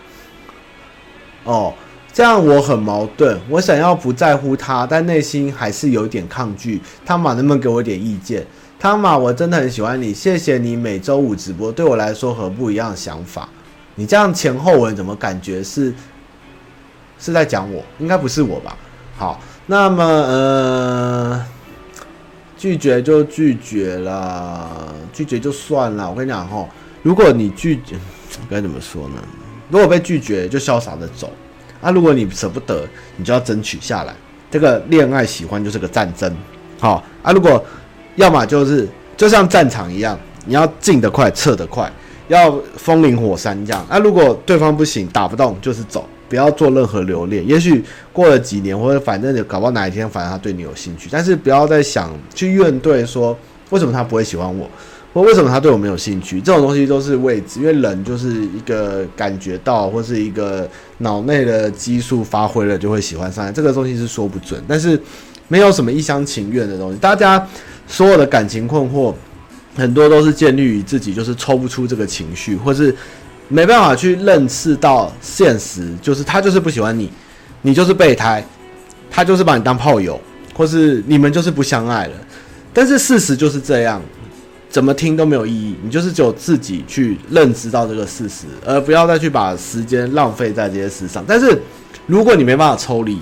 [1.43, 1.71] 哦，
[2.11, 3.39] 这样我很矛盾。
[3.47, 6.81] 我想要不在乎他，但内心还是有点抗拒。
[7.05, 8.43] 汤玛能不能给我点意见？
[8.79, 13.47] 汤玛，我真的很喜欢你，谢谢你每周五直播，对我来说很不一样的想法。
[13.93, 15.93] 你这样前后文怎么感觉是
[17.19, 17.83] 是在讲我？
[17.99, 18.75] 应该不是我吧？
[19.15, 21.45] 好，那么呃，
[22.57, 26.09] 拒绝就拒绝了，拒绝就算了。
[26.09, 26.67] 我跟你讲吼。
[27.03, 27.95] 如果你拒绝，
[28.49, 29.15] 该怎么说呢？
[29.69, 31.31] 如果被拒绝，就潇洒的走。
[31.81, 32.87] 啊，如果你舍不得，
[33.17, 34.13] 你就要争取下来。
[34.51, 36.31] 这个恋爱喜欢就是个战争，
[36.77, 37.31] 好啊。
[37.31, 37.63] 如果
[38.17, 38.87] 要么就是
[39.17, 41.91] 就像战场一样，你要进得快，撤得快，
[42.27, 43.83] 要风林火山这样。
[43.89, 47.47] 啊，如果对方不行，打不动，就是走，不要做任何留恋。
[47.47, 47.83] 也许
[48.13, 53.35] 过了几年，或者反正你搞不好哪一天，反正他对你有兴趣，但是不要再想去怨怼说
[53.71, 54.69] 为什么他不会喜欢我。
[55.13, 56.39] 或为什么他对我没有兴趣？
[56.39, 63.53] 这种东西都是未知，因为人就是一个感觉到，或是一个脑内的激素发挥了就会喜欢上。
[63.53, 64.97] 这个东西是说不准，但是
[65.49, 66.97] 没有什么一厢情愿的东西。
[66.99, 67.45] 大家
[67.87, 69.13] 所有的感情困惑，
[69.75, 72.95] 很多都是建立于自己就是抽不出这个情绪，或是
[73.49, 77.11] 没办法去认识到现实，就是他就是不喜欢你，
[77.63, 78.41] 你就是备胎，
[79.09, 80.17] 他就是把你当炮友，
[80.55, 82.13] 或是你们就是不相爱了。
[82.73, 84.01] 但是事实就是这样，
[84.71, 85.75] 怎么听都没有意义。
[85.83, 91.23] 你就是只有自己去认知到这个事实，而不要再去把时间浪费在这些事上。
[91.27, 91.61] 但是
[92.07, 93.19] 如果你没办法抽离，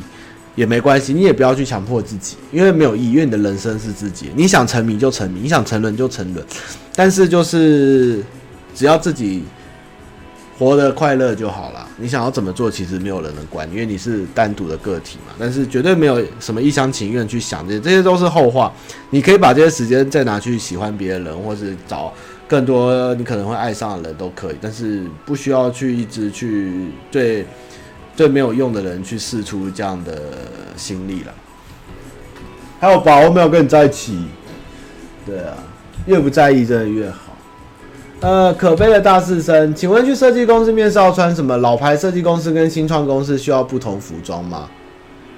[0.56, 3.12] 也没关系，你也不要去强迫自己，因为没有意义。
[3.12, 6.46] 因为你的人生是自己，你想沉迷就沉迷，你想沉沦就沉沦。
[6.96, 8.22] 但是就是
[8.76, 9.44] 只要自己
[10.60, 11.88] 活得快乐就好了。
[11.98, 15.34] 你想要怎么做，其实没有人能管，因为你是单独的个体嘛。
[15.40, 18.72] 但是绝对没有什么一厢情愿去想这些，这些都是后话。
[19.10, 22.14] 你可以把这些时间再拿去喜欢别人，或是找
[22.48, 24.56] 更多你可能会爱上的人都可以。
[24.62, 27.48] 但是不需要去一直去对。
[28.18, 30.22] 对没有用的人去试出这样的
[30.76, 31.34] 心力了，
[32.78, 34.26] 还有把握没有跟你在一起，
[35.26, 35.56] 对啊，
[36.06, 37.29] 越不在意真的越好。
[38.22, 41.56] 呃，可悲的大四生，请问去设计公司面试要穿什么？
[41.58, 44.70] 老牌设计公司跟新创公司需要不同服装吗？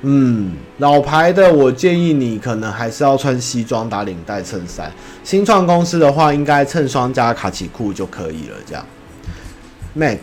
[0.02, 4.92] 嗯，老牌的我建议你可能还是要穿西装打领带衬衫，
[5.24, 8.56] 新创公司的话应该衬衫加卡其裤就可以了。
[8.66, 8.84] 这样
[9.94, 10.18] ，Mac。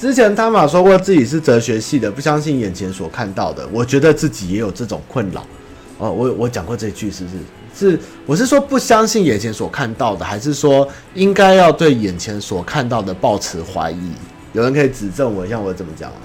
[0.00, 3.68] 之前汤马说过自己是哲学系的，不相信眼前所看到的。
[3.70, 5.44] 我觉得自己也有这种困扰。
[5.98, 7.36] 哦，我我讲过这句是不是？
[7.74, 14.10] 是我是说不相信眼前所看到的，还是说应该要对眼前所看到的抱持怀疑？
[14.52, 16.16] 有人可以指正我一下，我怎么讲啊？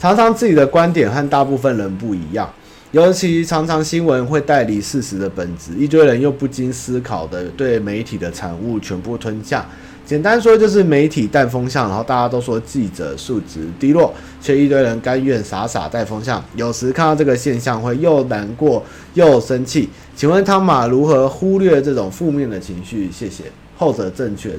[0.00, 2.50] 常常自己的观点和大部分人不一样，
[2.92, 9.68] 尤其常常新闻会带离事实的本质，一堆人又不经思考的对媒体的产物全部吞下。
[10.08, 16.42] 简单说就是媒体带风向，然后大家都说记者素质低落，却一堆人甘愿傻傻带风向。
[16.56, 18.82] 有时看到这个现象会又难过
[19.12, 19.90] 又生气。
[20.16, 23.10] 请问汤马如何忽略这种负面的情绪？
[23.12, 23.44] 谢谢。
[23.76, 24.56] 后者正确的，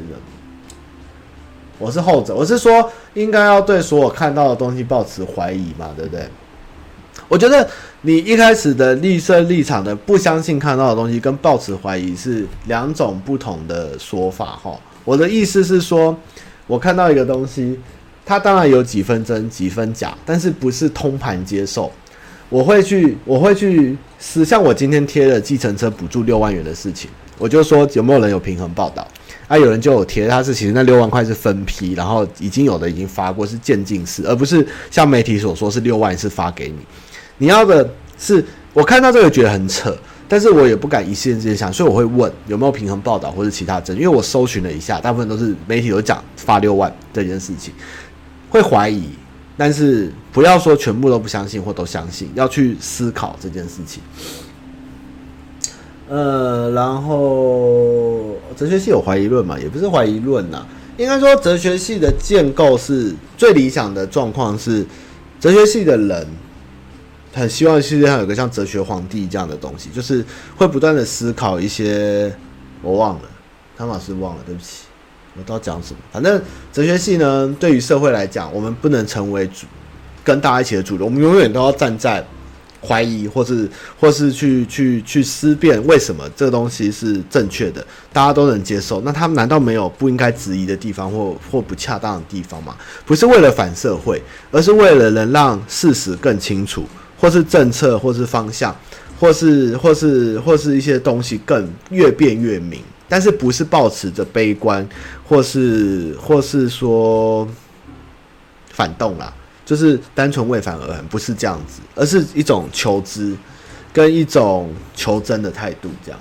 [1.80, 2.36] 我是后者。
[2.36, 6.28] 我是说应该要对所有看到的东西抱持怀疑嘛，对不对？
[7.28, 7.68] 我觉得
[8.02, 14.80] 你一开始的立设立场的不相信看到的东西，跟抱持怀疑是两种不同的说法，哈。
[15.04, 16.16] 我的意思是说，
[16.68, 17.80] 我看到一个东西，
[18.26, 21.92] 它当然有几分真几分假，但是不是通盘接受。
[22.50, 29.08] 我会去，我会去，是像我今天贴了计程车补助六万元的事情，我就说有没有人有平衡报道
[29.48, 29.58] 啊？
[29.58, 36.78] 有人就有贴，他是其实那六万块是分批，然后已经有的已经发过，是渐进式，而不是像媒体所说是六万是发给你。
[37.38, 37.88] 你要的
[38.18, 38.44] 是，
[38.74, 39.96] 我看到这个觉得很扯。
[40.32, 47.74] 但是我也不敢一线之间想，所以我会问有没有平衡报道或者其他证，因为我搜寻了一下，大部分都是媒体有讲发六万这件事情，
[48.48, 49.10] 会怀疑，
[49.58, 54.04] 但是不要说全部都不相信或都相信，要去思考这件事情。
[56.08, 59.58] 呃，然后哲学系有怀疑论嘛？
[59.60, 60.64] 也不是怀疑论呐，
[60.98, 64.86] 应该说哲学系的建构是最理想的状况是
[65.40, 66.28] 哲学系的人。
[67.34, 70.26] 很希望世界上有个像哲学皇帝这样的东西，就是
[70.58, 72.36] 会不断的思考一些，
[72.82, 73.22] 我忘了，
[73.78, 74.86] 汤马斯忘了，对不起，
[75.38, 76.00] 我都要讲什么？
[76.12, 76.42] 反正
[76.74, 79.68] 哲学系呢，对于社会来讲，我们不能成为主，
[80.24, 82.26] 跟大家一起的主流，我们永远都要站在
[82.82, 83.70] 怀疑，或是
[84.00, 92.76] 或是去去去思辨为什么这个东西是正确的，大家都能接受，那他们难道没有不应该质疑的地方或或不恰当的地方吗？
[93.06, 94.22] 不是为了反社会，
[94.52, 96.86] 而是为了能让事实更清楚。
[97.20, 98.76] 或是政策，或是方向，
[99.20, 104.88] 或是或是或是一些东西更越变越明，但是不是抱持着悲观，
[105.28, 107.48] 或是或是说
[108.72, 109.34] 反动啦，
[109.66, 113.36] 就是单纯为反而，不是这样子，而是一种求知
[113.92, 116.20] 跟一种求真的态度，这样。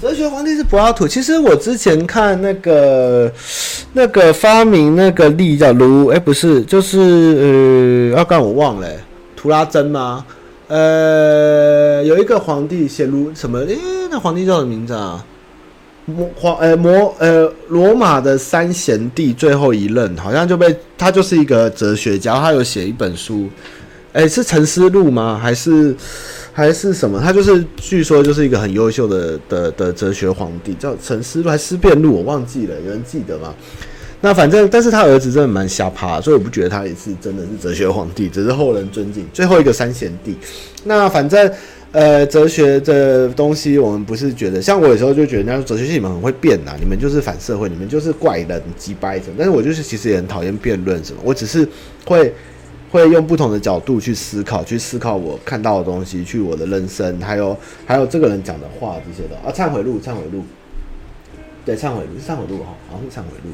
[0.00, 1.08] 哲学皇帝是柏拉图。
[1.08, 3.30] 其实我之前看那个
[3.92, 8.96] 那个发明那个力叫卢，哎、不是，就是呃，要干我忘了、欸，
[9.36, 10.24] 图拉真吗？
[10.68, 13.58] 呃，有一个皇帝写卢什么？
[13.60, 13.76] 诶、
[14.10, 15.24] 那皇帝叫什么名字啊？
[16.04, 23.48] 摩皇呃摩呃罗马的三贤帝最后一任，好像就被他就是一个哲学家，他有写一本书，
[24.12, 25.38] 诶、是沉思录吗？
[25.42, 25.94] 还是？
[26.52, 27.20] 还是什么？
[27.20, 32.16] 他就是据说就是一个很优秀的的的哲学皇帝，叫陈思路还思辨路？
[32.16, 33.54] 我忘记了，有人记得吗？
[34.20, 39.24] 那反正，但是他儿子真的蛮瞎趴，所以我不觉得他也是真的是哲学皇帝，只是后人尊敬。
[39.32, 40.36] 最后一个三贤帝。
[40.82, 41.48] 那反正
[41.92, 49.30] 呃，哲学的东西，我们不是觉得，像我有时候就觉得，人家哲学系你们很会辩呐，你们就是反社会，你们就是怪人、鸡掰子。
[49.38, 51.68] 但是我就是其实也很讨厌辩论什么，我只是
[52.04, 52.34] 会。
[52.90, 59.52] 会用不同的角度去思考，去思考我看到的东西，去我的人生，还有还有这个人讲的话这些的啊。
[59.52, 60.42] 忏悔录，忏悔录，
[61.66, 63.50] 对，忏悔录忏悔录哈，好像是忏悔录。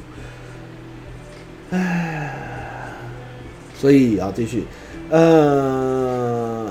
[1.70, 2.32] 唉，
[3.76, 4.64] 所以要继续，
[5.10, 6.68] 呃，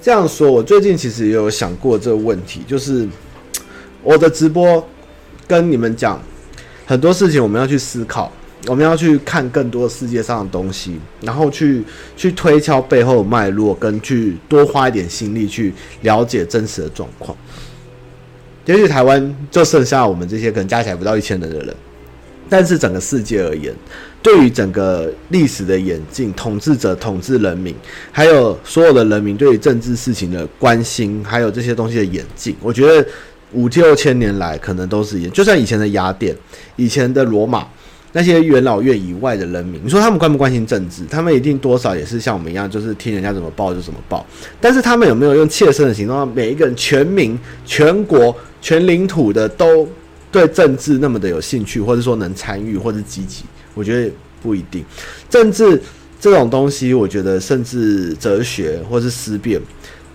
[0.00, 3.08] 这样说，我最近其实也有想过这个问题，就是
[4.04, 4.86] 我的直播
[5.48, 6.22] 跟你们讲。
[6.86, 8.30] 很多事情我们要去思考，
[8.66, 11.82] 我们要去看更多世界上的东西，然后去
[12.16, 15.72] 去推敲背后的脉络，跟去多花一点心力去
[16.02, 17.36] 了解真实的状况。
[18.66, 21.74] 也许台湾就剩下我们这些可能加起来不到一千人的人，
[22.48, 23.74] 但是整个世界而言，
[24.22, 27.74] 对于整个历史的演进、统治者统治人民，
[28.12, 33.06] 还有所有的人民对于政治事情的关心，还有这些东西的演进，我觉得。
[33.54, 35.32] 五六千年来，可能都是一样。
[35.32, 36.36] 就像以前的雅典、
[36.76, 37.66] 以前的罗马
[38.12, 41.04] 那些元老院以外的人民，你说他们关不关心政治？
[41.10, 44.24] 他们一定多少也是像我们一样，就是听人家怎么报就怎么报。
[44.60, 49.88] 但是他们有没有用切身的行动，每一个人、全民、全国、全领土的都
[50.30, 53.44] 对政治那么的有兴趣，或者说能参与或者积极？
[53.74, 54.84] 我觉得不一定。
[55.28, 55.80] 政治
[56.20, 59.60] 这种东西，我觉得甚至哲学或是思辨。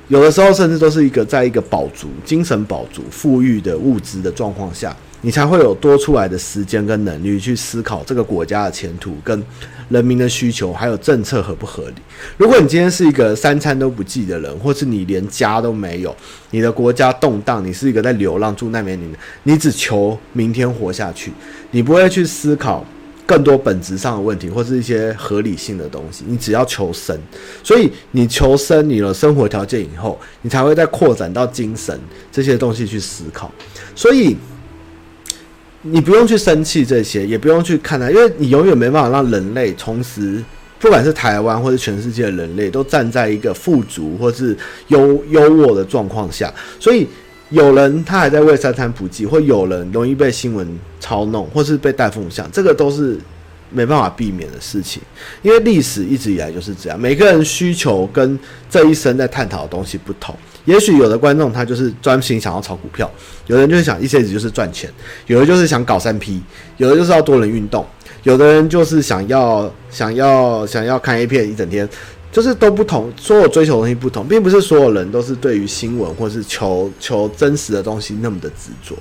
[0.10, 9.44] 有的时候，甚至都是一个在一个饱足、精神饱足、富裕的物质的状况下，你才会有多出来的时间跟能力去思考这个国家的前途、跟
[9.90, 11.96] 人民的需求，还有政策合不合理。
[12.38, 16.16] 如果你今天是一个三餐都不继的人，或是你连家都没有，
[16.50, 21.32] 你的国家动荡，你是一个在流浪住难民营，你只求明天活下去，
[21.70, 22.84] 你不会去思考。
[23.30, 27.16] 更多本质上的问题，或是一些合理性的东西，你只要求生，
[27.64, 32.00] 所以你求生，你的生活条件以后，你才会再扩展到精神
[32.32, 33.52] 这些东西去思考。
[33.94, 34.36] 所以
[35.84, 40.44] 你不用去生气这些，也不用去看它，因为你永远没办法让人类同时，
[40.80, 44.58] 不管是台湾或是全世界的人类，都站在一个富足或是
[44.88, 47.08] 优优渥的状况下，所以。
[47.50, 53.20] 有人他还在为三餐不继，或有人容易被新闻操弄，或是被带风向，这个都是
[53.72, 55.02] 没办法避免的事情。
[55.42, 58.38] 因为历史一直以来就是这样，每个人需求跟
[58.70, 60.36] 这一生在探讨的东西不同。
[60.66, 63.10] 也许有的观众他就是专心想要炒股票，
[63.48, 64.92] 有人就是想一辈子就是赚钱，
[65.26, 66.44] 有的就是想搞三 P，
[66.78, 67.84] 有的就是要多人运动，
[68.22, 71.90] 有的人就是想要想要想要看 A 片一整天。
[72.32, 78.96] 就是都不同，所有追求的东西不同，并不是所有人都是对于新闻或是求求真实的东西那么的执着。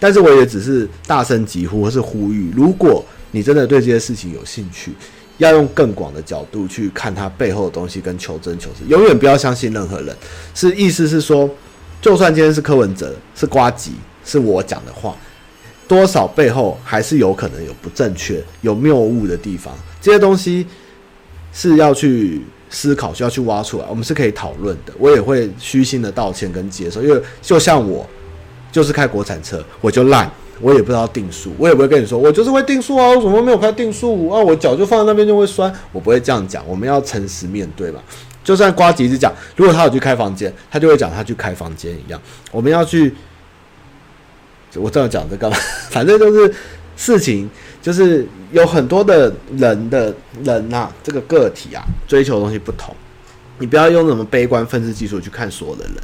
[0.00, 4.92] 但是我也只是大声疾呼或是呼吁，如果你真的对这些事情有兴趣，
[5.36, 10.16] 要用更广的角度去看它背后的东西，跟求真求实，永远不要相信任何人。
[10.54, 11.48] 是意思是说，
[12.00, 13.92] 就算今天是柯文哲，是瓜吉，
[14.24, 15.14] 是我讲的话，
[15.86, 19.74] 多少背后还是有可能有不正确、有谬误的地方。
[20.00, 20.66] 这些东西
[21.52, 22.40] 是要去。
[22.74, 24.92] 思考需要去挖出来，我们是可以讨论的。
[24.98, 28.04] 我也会虚心的道歉跟接受，因为就像我，
[28.72, 30.28] 就是开国产车，我就烂，
[30.60, 34.40] 我也不知道定速，我也不会跟你说，我就是会定速啊，我怎么没有开定速啊？
[34.40, 36.66] 我脚就放在那边就会酸，我不会这样讲。
[36.66, 38.00] 我们要诚实面对嘛。
[38.42, 42.20] 就算呱吉是讲，如果他有去开房间，他就会讲他去开房间一样。
[42.50, 43.14] 我们要去，
[44.74, 45.56] 我这样讲这干嘛？
[45.90, 46.52] 反正就是
[46.96, 47.48] 事情。
[47.84, 52.96] 就是有很多的人的人呐、这个个体啊，追求的东西不同。
[53.58, 55.94] 你不要用什么悲观分析技术去看所有的人，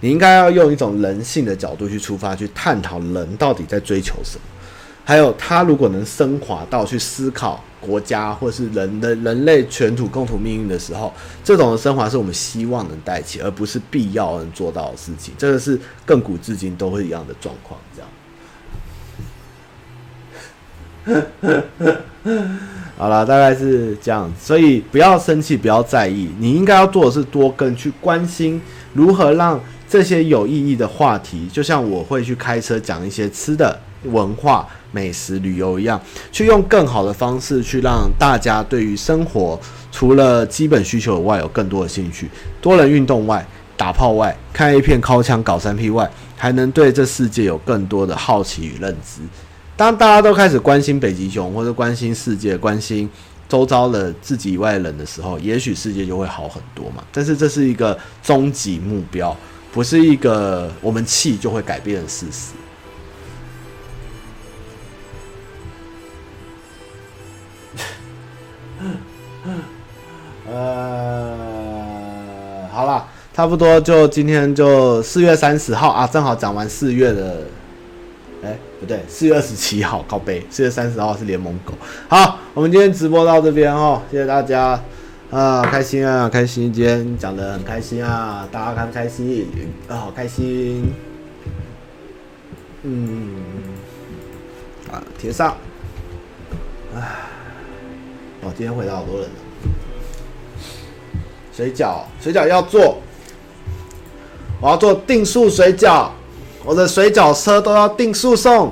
[0.00, 4.42] 你应该要用一种人性的角度去出发，去探讨人到底在追求什么。
[5.04, 11.12] 还有，他如果能升华到去思考国家或是人的人类全土共同命运的时候，
[11.44, 15.34] 这种的升华是我们希望能带起，而不是必要能做到的事情。
[15.36, 18.08] 这个是亘古至今都会一样的状况，这样。
[22.96, 26.28] 好了，大概是这样，所以不要生气，不要在意。
[26.38, 28.60] 你应该要做的是多跟去关心，
[28.92, 36.00] 如何让这些有意义的话题，就像我会去开车讲一些吃的、文化、美食、旅游一样，
[36.32, 39.58] 去用更好的方式去让大家对于生活
[39.92, 42.28] 除了基本需求以外有更多的兴趣。
[42.60, 43.46] 多人运动外，
[43.76, 49.20] 打炮外，看 A 片、尻枪、搞三 P 外，还能对这世界有更多的好奇与认知。
[49.78, 53.08] 当大家都开始关心北极熊，或者关心世界、关心
[53.48, 57.04] 周遭的自己以外的人的时候，也许世界就会好很多嘛。
[57.12, 59.36] 但是这是一个终极目标，
[59.72, 62.54] 不是一个我们气就会改变的事实。
[70.50, 71.36] 呃，
[72.72, 77.44] 好了，差不多就今天就四月三十号啊，正好讲完四月的，
[78.42, 78.58] 哎。
[78.80, 81.74] 不对，四月二十七号靠北，四月三十号是联盟狗。
[82.08, 84.80] 好，我们今天直播到这边哦，谢谢大家
[85.32, 89.48] 啊，开心啊，开心，今天讲得很开心啊，大家看开心
[89.88, 90.92] 啊，好开心，
[92.84, 93.34] 嗯，
[94.92, 95.56] 啊，贴上，
[96.94, 97.02] 哎，
[98.42, 99.36] 哦，今天回答好多人了，
[101.52, 103.02] 水饺，水饺要做，
[104.60, 106.10] 我要做订书水饺。
[106.68, 108.70] 我的水饺车都要订速送。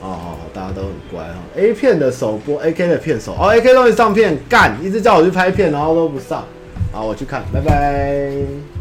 [0.00, 1.36] 哦，大家都很乖哦。
[1.54, 6.46] A 片的首播，AK 的片首哦，AK 终于上片，干，一直叫我去拍片，然后都不上。
[6.92, 8.73] 好，我去看，拜拜。